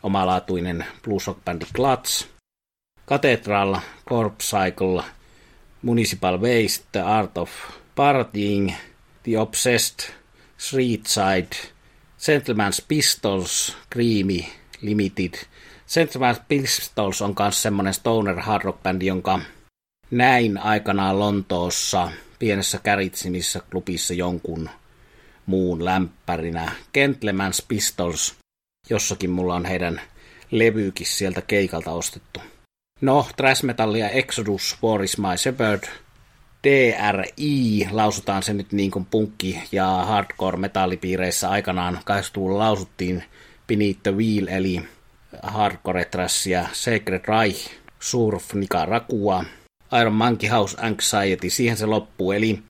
omalaatuinen 0.02 0.84
blues 1.02 1.26
rock 1.26 1.44
bändi 1.44 1.66
Klats. 1.72 2.28
Cathedral, 3.08 3.76
Corp 4.08 4.38
Cycle, 4.38 5.04
Municipal 5.82 6.40
Waste, 6.40 6.84
The 6.92 7.00
Art 7.00 7.38
of 7.38 7.50
Partying, 7.94 8.72
The 9.22 9.38
Obsessed, 9.38 10.10
Streetside, 10.58 11.56
Gentleman's 12.26 12.84
Pistols, 12.88 13.76
Creamy, 13.92 14.46
Limited. 14.82 15.34
Gentleman's 15.94 16.40
Pistols 16.48 17.22
on 17.22 17.34
myös 17.38 17.62
semmoinen 17.62 17.94
stoner 17.94 18.40
hard 18.40 18.64
rock 18.64 18.82
bändi, 18.82 19.06
jonka 19.06 19.40
näin 20.10 20.58
aikanaan 20.58 21.18
Lontoossa 21.18 22.10
pienessä 22.38 22.78
käritsimissä 22.82 23.60
klubissa 23.70 24.14
jonkun 24.14 24.70
muun 25.46 25.84
lämpärinä. 25.84 26.72
Gentleman's 26.98 27.64
Pistols, 27.68 28.34
jossakin 28.90 29.30
mulla 29.30 29.54
on 29.54 29.64
heidän 29.64 30.00
levyykin 30.50 31.06
sieltä 31.06 31.42
keikalta 31.42 31.90
ostettu. 31.90 32.40
No, 33.00 33.26
thrash 33.36 33.64
metallia 33.64 34.08
Exodus, 34.08 34.78
War 34.82 35.02
is 35.02 35.18
my 35.18 35.36
shepherd, 35.36 35.82
DRI, 36.62 37.88
lausutaan 37.90 38.42
se 38.42 38.52
nyt 38.52 38.72
niin 38.72 38.90
kuin 38.90 39.06
punkki- 39.10 39.62
ja 39.72 40.06
hardcore-metallipiireissä 40.08 41.50
aikanaan 41.50 41.94
80-luvulla 41.94 42.58
lausuttiin 42.58 43.24
Beneath 43.66 44.00
the 44.02 44.16
Wheel, 44.16 44.46
eli 44.46 44.82
hardcore 45.42 46.04
trashia 46.04 46.66
Sacred 46.72 47.24
Reich, 47.28 47.70
Surf, 48.00 48.54
Nicaragua, 48.54 49.44
Iron 50.00 50.14
Monkey 50.14 50.48
House 50.48 50.76
Anxiety, 50.80 51.50
siihen 51.50 51.76
se 51.76 51.86
loppuu. 51.86 52.32
Eli 52.32 52.62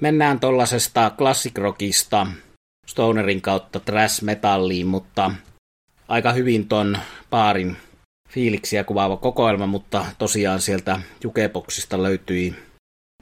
mennään 0.00 0.40
tollasesta 0.40 1.12
classic 1.18 1.58
rockista 1.58 2.26
Stonerin 2.86 3.42
kautta 3.42 3.80
trash 3.80 4.22
metalliin, 4.22 4.86
mutta 4.86 5.30
aika 6.08 6.32
hyvin 6.32 6.68
ton 6.68 6.98
paarin 7.30 7.76
fiiliksiä 8.28 8.84
kuvaava 8.84 9.16
kokoelma, 9.16 9.66
mutta 9.66 10.06
tosiaan 10.18 10.60
sieltä 10.60 11.00
jukeboksista 11.24 12.02
löytyi 12.02 12.54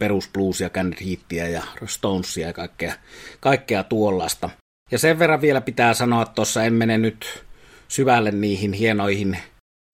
perusbluesia, 0.01 0.71
Heatia 1.07 1.49
ja 1.49 1.63
Stonesia 1.87 2.47
ja 2.47 2.53
kaikkea, 2.53 2.95
kaikkea 3.41 3.85
tuollaista. 3.85 4.51
Ja 4.91 4.99
sen 4.99 5.19
verran 5.19 5.41
vielä 5.41 5.61
pitää 5.61 5.95
sanoa, 5.95 6.23
että 6.23 6.35
tuossa 6.35 6.65
en 6.65 6.73
mene 6.73 6.99
nyt 6.99 7.45
syvälle 7.89 8.31
niihin 8.31 8.73
hienoihin 8.73 9.39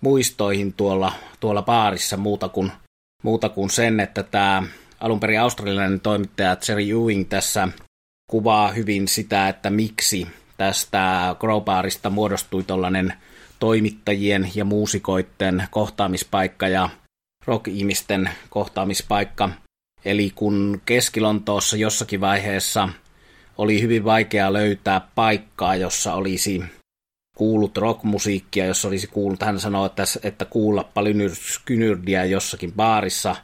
muistoihin 0.03 0.73
tuolla, 0.73 1.13
tuolla 1.41 1.63
baarissa 1.63 2.17
muuta 2.17 2.49
kuin, 2.49 2.73
muuta 3.23 3.49
kuin 3.49 3.71
sen, 3.71 4.01
että 4.01 4.23
tämä 4.23 4.63
alun 5.01 5.21
perin 5.21 5.41
australialainen 5.41 6.01
toimittaja 6.01 6.57
Jerry 6.69 6.91
Ewing 6.91 7.29
tässä 7.29 7.69
kuvaa 8.31 8.73
hyvin 8.73 9.09
sitä, 9.09 9.49
että 9.49 9.71
miksi 9.71 10.27
tästä 10.57 11.37
Crowbarista 11.41 12.11
muodostui 12.11 12.63
tuollainen 12.63 13.15
toimittajien 13.59 14.51
ja 14.55 14.65
muusikoiden 14.65 15.65
kohtaamispaikka 15.71 16.69
ja 16.69 16.89
rock-ihmisten 17.47 18.31
kohtaamispaikka. 18.51 19.51
Eli 20.05 20.33
kun 20.35 20.83
Keskilontoossa 20.87 21.77
jossakin 21.77 22.21
vaiheessa 22.21 22.89
oli 23.59 23.83
hyvin 23.83 24.05
vaikea 24.05 24.53
löytää 24.53 25.01
paikkaa, 25.15 25.77
jossa 25.77 26.15
olisi 26.15 26.63
kuullut 27.41 27.77
rockmusiikkia, 27.77 28.67
jos 28.67 28.85
olisi 28.85 29.07
kuullut, 29.07 29.43
hän 29.43 29.61
sanoi, 29.61 29.87
että, 29.87 30.03
että 30.23 30.45
kuulla 30.45 30.85
palynyrskynyrdiä 30.85 32.25
jossakin 32.25 32.73
baarissa, 32.73 33.37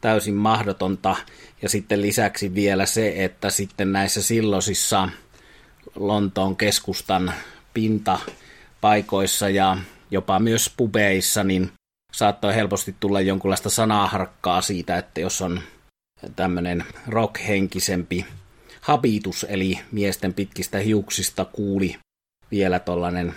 täysin 0.00 0.34
mahdotonta. 0.34 1.16
Ja 1.62 1.68
sitten 1.68 2.02
lisäksi 2.02 2.54
vielä 2.54 2.86
se, 2.86 3.24
että 3.24 3.50
sitten 3.50 3.92
näissä 3.92 4.22
silloisissa 4.22 5.08
Lontoon 5.94 6.56
keskustan 6.56 7.32
pintapaikoissa 7.74 9.48
ja 9.48 9.76
jopa 10.10 10.38
myös 10.38 10.72
pubeissa, 10.76 11.44
niin 11.44 11.70
saattoi 12.12 12.54
helposti 12.54 12.94
tulla 13.00 13.20
jonkunlaista 13.20 13.70
sanaharkkaa 13.70 14.60
siitä, 14.60 14.98
että 14.98 15.20
jos 15.20 15.42
on 15.42 15.60
tämmöinen 16.36 16.84
rockhenkisempi 17.08 18.26
habitus, 18.80 19.46
eli 19.48 19.78
miesten 19.90 20.34
pitkistä 20.34 20.78
hiuksista 20.78 21.44
kuuli 21.44 21.96
vielä 22.52 22.78
tuollainen 22.78 23.34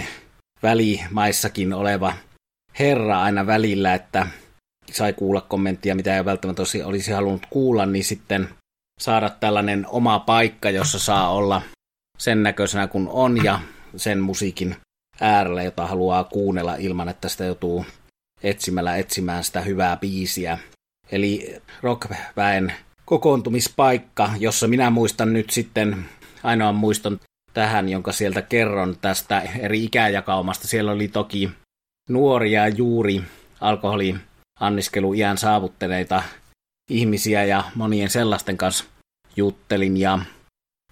5-60 0.00 0.02
välimaissakin 0.62 1.72
oleva 1.72 2.12
herra 2.78 3.22
aina 3.22 3.46
välillä, 3.46 3.94
että 3.94 4.26
sai 4.92 5.12
kuulla 5.12 5.40
kommenttia, 5.40 5.94
mitä 5.94 6.16
ei 6.16 6.24
välttämättä 6.24 6.62
olisi 6.84 7.12
halunnut 7.12 7.46
kuulla, 7.50 7.86
niin 7.86 8.04
sitten 8.04 8.48
saada 9.00 9.30
tällainen 9.30 9.86
oma 9.88 10.18
paikka, 10.18 10.70
jossa 10.70 10.98
saa 10.98 11.30
olla 11.30 11.62
sen 12.18 12.42
näköisenä 12.42 12.86
kuin 12.86 13.08
on 13.08 13.44
ja 13.44 13.60
sen 13.96 14.20
musiikin 14.20 14.76
äärellä, 15.20 15.62
jota 15.62 15.86
haluaa 15.86 16.24
kuunnella 16.24 16.76
ilman, 16.76 17.08
että 17.08 17.28
sitä 17.28 17.44
joutuu 17.44 17.86
etsimällä 18.42 18.96
etsimään 18.96 19.44
sitä 19.44 19.60
hyvää 19.60 19.96
biisiä. 19.96 20.58
Eli 21.12 21.62
rockväen 21.82 22.72
kokoontumispaikka, 23.04 24.30
jossa 24.38 24.68
minä 24.68 24.90
muistan 24.90 25.32
nyt 25.32 25.50
sitten 25.50 26.04
ainoan 26.42 26.74
muiston 26.74 27.20
tähän, 27.54 27.88
jonka 27.88 28.12
sieltä 28.12 28.42
kerron 28.42 28.96
tästä 29.00 29.42
eri 29.58 29.84
ikäjakaumasta. 29.84 30.68
Siellä 30.68 30.92
oli 30.92 31.08
toki 31.08 31.50
nuoria 32.08 32.68
juuri 32.68 33.22
alkoholi 33.60 34.14
anniskelu 34.60 35.14
iän 35.14 35.38
saavuttaneita 35.38 36.22
ihmisiä 36.90 37.44
ja 37.44 37.64
monien 37.74 38.10
sellaisten 38.10 38.56
kanssa 38.56 38.84
juttelin. 39.36 39.96
Ja 39.96 40.18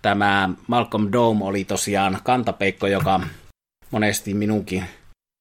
tämä 0.03 0.51
Malcolm 0.67 1.13
Dome 1.13 1.45
oli 1.45 1.65
tosiaan 1.65 2.19
kantapeikko, 2.25 2.87
joka 2.87 3.21
monesti 3.91 4.35
minunkin 4.35 4.85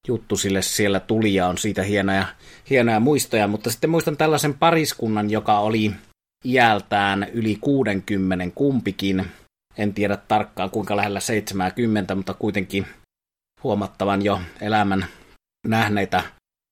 juttu 0.07 0.37
sille 0.37 0.61
siellä 0.61 0.99
tuli 0.99 1.33
ja 1.33 1.47
on 1.47 1.57
siitä 1.57 1.83
hienoja, 1.83 2.25
hienoja 2.69 2.99
muistoja. 2.99 3.47
Mutta 3.47 3.71
sitten 3.71 3.89
muistan 3.89 4.17
tällaisen 4.17 4.53
pariskunnan, 4.53 5.29
joka 5.29 5.59
oli 5.59 5.91
iältään 6.45 7.27
yli 7.33 7.57
60 7.61 8.55
kumpikin. 8.55 9.25
En 9.77 9.93
tiedä 9.93 10.17
tarkkaan 10.17 10.69
kuinka 10.69 10.95
lähellä 10.95 11.19
70, 11.19 12.15
mutta 12.15 12.33
kuitenkin 12.33 12.87
huomattavan 13.63 14.25
jo 14.25 14.41
elämän 14.61 15.05
nähneitä 15.67 16.23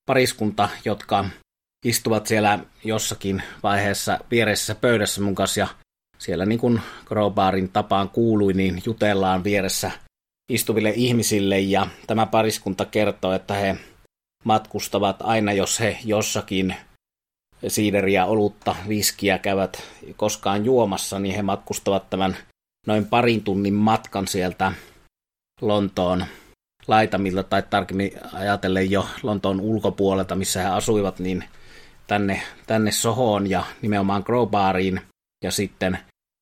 pariskunta, 0.06 0.68
jotka 0.84 1.24
istuvat 1.84 2.26
siellä 2.26 2.58
jossakin 2.84 3.42
vaiheessa 3.62 4.18
vieressä 4.30 4.74
pöydässä 4.74 5.20
mun 5.20 5.34
kanssa. 5.34 5.60
Ja 5.60 5.68
siellä 6.18 6.46
niin 6.46 6.58
kuin 6.58 6.80
Crowbarin 7.06 7.68
tapaan 7.68 8.08
kuului, 8.08 8.52
niin 8.52 8.82
jutellaan 8.86 9.44
vieressä 9.44 9.90
istuville 10.52 10.92
ihmisille. 10.96 11.60
Ja 11.60 11.86
tämä 12.06 12.26
pariskunta 12.26 12.84
kertoo, 12.84 13.32
että 13.32 13.54
he 13.54 13.76
matkustavat 14.44 15.16
aina, 15.22 15.52
jos 15.52 15.80
he 15.80 15.98
jossakin 16.04 16.76
siideriä, 17.68 18.26
olutta, 18.26 18.76
viskiä 18.88 19.38
käyvät 19.38 19.82
koskaan 20.16 20.64
juomassa, 20.64 21.18
niin 21.18 21.34
he 21.34 21.42
matkustavat 21.42 22.10
tämän 22.10 22.36
noin 22.86 23.06
parin 23.06 23.44
tunnin 23.44 23.74
matkan 23.74 24.28
sieltä 24.28 24.72
Lontoon 25.60 26.24
laitamilta 26.88 27.42
tai 27.42 27.62
tarkemmin 27.62 28.12
ajatellen 28.32 28.90
jo 28.90 29.06
Lontoon 29.22 29.60
ulkopuolelta, 29.60 30.36
missä 30.36 30.60
he 30.62 30.66
asuivat, 30.66 31.18
niin 31.18 31.44
tänne, 32.06 32.42
tänne 32.66 32.90
Sohoon 32.92 33.50
ja 33.50 33.64
nimenomaan 33.82 34.24
Crowbariin 34.24 35.00
ja 35.44 35.50
sitten 35.50 35.98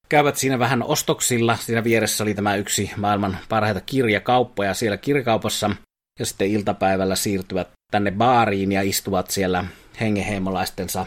käyvät 0.08 0.36
siinä 0.36 0.58
vähän 0.58 0.82
ostoksilla. 0.82 1.56
Siinä 1.56 1.84
vieressä 1.84 2.24
oli 2.24 2.34
tämä 2.34 2.56
yksi 2.56 2.90
maailman 2.96 3.38
parhaita 3.48 3.80
kirjakauppoja 3.80 4.74
siellä 4.74 4.96
kirjakaupassa 4.96 5.70
ja 6.18 6.26
sitten 6.26 6.48
iltapäivällä 6.48 7.16
siirtyvät 7.16 7.68
tänne 7.90 8.10
baariin 8.10 8.72
ja 8.72 8.82
istuvat 8.82 9.30
siellä 9.30 9.64
hengeheimolaistensa 10.00 11.06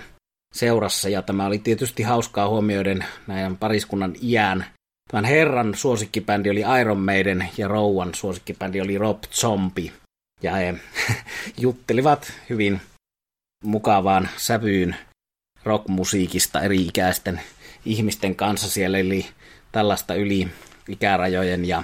seurassa. 0.53 1.09
Ja 1.09 1.21
tämä 1.21 1.45
oli 1.45 1.59
tietysti 1.59 2.03
hauskaa 2.03 2.49
huomioiden 2.49 3.05
näiden 3.27 3.57
pariskunnan 3.57 4.15
iän. 4.23 4.65
Tämän 5.11 5.25
herran 5.25 5.75
suosikkibändi 5.75 6.49
oli 6.49 6.63
Iron 6.81 6.99
Maiden 6.99 7.49
ja 7.57 7.67
rouvan 7.67 8.15
suosikkibändi 8.15 8.81
oli 8.81 8.97
Rob 8.97 9.23
Zombie. 9.23 9.91
Ja 10.41 10.55
he 10.55 10.75
juttelivat 11.57 12.33
hyvin 12.49 12.81
mukavaan 13.63 14.29
sävyyn 14.37 14.95
rockmusiikista 15.63 16.61
eri 16.61 16.81
ikäisten 16.81 17.41
ihmisten 17.85 18.35
kanssa 18.35 18.69
siellä, 18.69 18.97
eli 18.97 19.25
tällaista 19.71 20.15
yli 20.15 20.47
ikärajojen 20.87 21.65
ja 21.65 21.83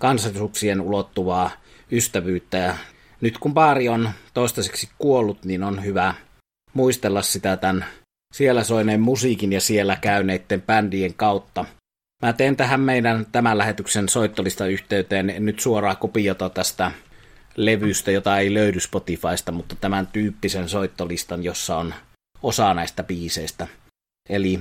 kansallisuuksien 0.00 0.80
ulottuvaa 0.80 1.50
ystävyyttä. 1.92 2.58
Ja 2.58 2.76
nyt 3.20 3.38
kun 3.38 3.54
baari 3.54 3.88
on 3.88 4.10
toistaiseksi 4.34 4.88
kuollut, 4.98 5.44
niin 5.44 5.62
on 5.62 5.84
hyvä 5.84 6.14
muistella 6.72 7.22
sitä 7.22 7.56
tämän 7.56 7.84
siellä 8.34 8.64
soineen 8.64 9.00
musiikin 9.00 9.52
ja 9.52 9.60
siellä 9.60 9.96
käyneiden 9.96 10.62
bändien 10.62 11.14
kautta. 11.14 11.64
Mä 12.22 12.32
teen 12.32 12.56
tähän 12.56 12.80
meidän 12.80 13.26
tämän 13.32 13.58
lähetyksen 13.58 14.08
soittolista 14.08 14.66
yhteyteen 14.66 15.34
nyt 15.38 15.60
suoraa 15.60 15.94
kopiota 15.94 16.50
tästä 16.50 16.90
levystä, 17.56 18.10
jota 18.10 18.38
ei 18.38 18.54
löydy 18.54 18.80
Spotifysta, 18.80 19.52
mutta 19.52 19.76
tämän 19.80 20.06
tyyppisen 20.06 20.68
soittolistan, 20.68 21.44
jossa 21.44 21.76
on 21.76 21.94
osa 22.42 22.74
näistä 22.74 23.02
biiseistä. 23.02 23.66
Eli 24.28 24.60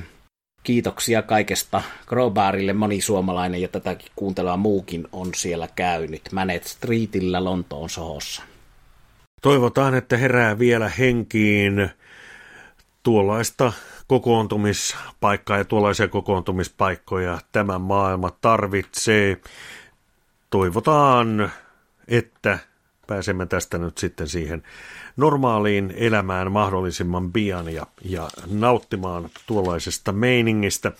kiitoksia 0.63 1.21
kaikesta. 1.21 1.81
Crowbarille 2.07 2.73
moni 2.73 3.01
suomalainen 3.01 3.61
ja 3.61 3.67
tätäkin 3.67 4.11
kuuntelua 4.15 4.57
muukin 4.57 5.07
on 5.11 5.29
siellä 5.35 5.67
käynyt. 5.75 6.21
Manet 6.31 6.63
Streetillä 6.63 7.43
Lontoon 7.43 7.89
sohossa. 7.89 8.43
Toivotaan, 9.41 9.95
että 9.95 10.17
herää 10.17 10.59
vielä 10.59 10.89
henkiin 10.89 11.89
tuollaista 13.03 13.73
kokoontumispaikkaa 14.07 15.57
ja 15.57 15.65
tuollaisia 15.65 16.07
kokoontumispaikkoja 16.07 17.39
tämä 17.51 17.79
maailma 17.79 18.31
tarvitsee. 18.41 19.37
Toivotaan, 20.49 21.51
että 22.07 22.59
pääsemme 23.07 23.45
tästä 23.45 23.77
nyt 23.77 23.97
sitten 23.97 24.27
siihen 24.27 24.63
normaaliin 25.17 25.93
elämään 25.97 26.51
mahdollisimman 26.51 27.31
pian 27.31 27.73
ja, 27.73 27.87
ja 28.01 28.29
nauttimaan 28.51 29.29
tuollaisesta 29.47 30.11
meiningistä. 30.11 30.91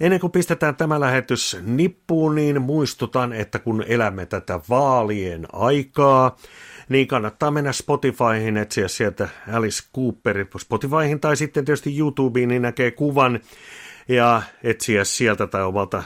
Ennen 0.00 0.20
kuin 0.20 0.32
pistetään 0.32 0.76
tämä 0.76 1.00
lähetys 1.00 1.56
nippuun, 1.62 2.34
niin 2.34 2.62
muistutan, 2.62 3.32
että 3.32 3.58
kun 3.58 3.84
elämme 3.86 4.26
tätä 4.26 4.60
vaalien 4.68 5.46
aikaa, 5.52 6.36
niin 6.88 7.06
kannattaa 7.06 7.50
mennä 7.50 7.72
Spotifyhin, 7.72 8.56
etsiä 8.56 8.88
sieltä 8.88 9.28
Alice 9.52 9.82
Cooper 9.94 10.46
Spotifyhin 10.58 11.20
tai 11.20 11.36
sitten 11.36 11.64
tietysti 11.64 11.98
YouTubeen, 11.98 12.48
niin 12.48 12.62
näkee 12.62 12.90
kuvan 12.90 13.40
ja 14.08 14.42
etsiä 14.62 15.04
sieltä 15.04 15.46
tai 15.46 15.62
omalta 15.62 16.02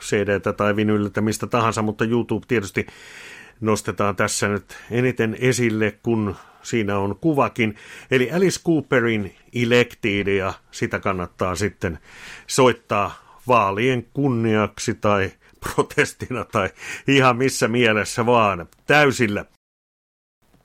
cd 0.00 0.52
tai 0.56 0.76
vinyliltä, 0.76 1.20
mistä 1.20 1.46
tahansa, 1.46 1.82
mutta 1.82 2.04
YouTube 2.04 2.46
tietysti 2.48 2.86
nostetaan 3.60 4.16
tässä 4.16 4.48
nyt 4.48 4.76
eniten 4.90 5.36
esille, 5.40 5.98
kun 6.02 6.36
siinä 6.62 6.98
on 6.98 7.16
kuvakin. 7.20 7.76
Eli 8.10 8.32
Alice 8.32 8.60
Cooperin 8.66 9.34
Elected 9.54 10.26
ja 10.26 10.52
sitä 10.70 11.00
kannattaa 11.00 11.54
sitten 11.54 11.98
soittaa 12.46 13.38
vaalien 13.48 14.06
kunniaksi 14.12 14.94
tai 14.94 15.30
protestina 15.60 16.44
tai 16.44 16.70
ihan 17.08 17.36
missä 17.36 17.68
mielessä 17.68 18.26
vaan 18.26 18.66
täysillä. 18.86 19.44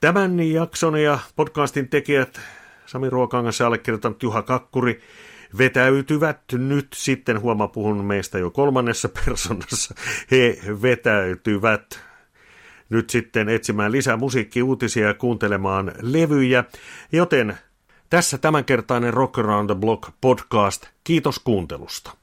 Tämän 0.00 0.40
jakson 0.40 1.02
ja 1.02 1.18
podcastin 1.36 1.88
tekijät 1.88 2.40
Sami 2.86 3.10
Ruokangas 3.10 3.60
ja 3.60 3.66
allekirjoittanut 3.66 4.22
Juha 4.22 4.42
Kakkuri 4.42 5.00
vetäytyvät 5.58 6.40
nyt 6.52 6.88
sitten, 6.94 7.40
huoma 7.40 7.68
puhun 7.68 8.04
meistä 8.04 8.38
jo 8.38 8.50
kolmannessa 8.50 9.08
persoonassa, 9.24 9.94
he 10.30 10.58
vetäytyvät 10.82 12.00
nyt 12.88 13.10
sitten 13.10 13.48
etsimään 13.48 13.92
lisää 13.92 14.16
musiikkiuutisia 14.16 15.06
ja 15.06 15.14
kuuntelemaan 15.14 15.92
levyjä, 16.02 16.64
joten 17.12 17.58
tässä 18.10 18.38
tämänkertainen 18.38 19.14
Rock 19.14 19.38
Around 19.38 19.70
the 19.70 19.80
Block 19.80 20.10
podcast. 20.20 20.86
Kiitos 21.04 21.38
kuuntelusta. 21.38 22.19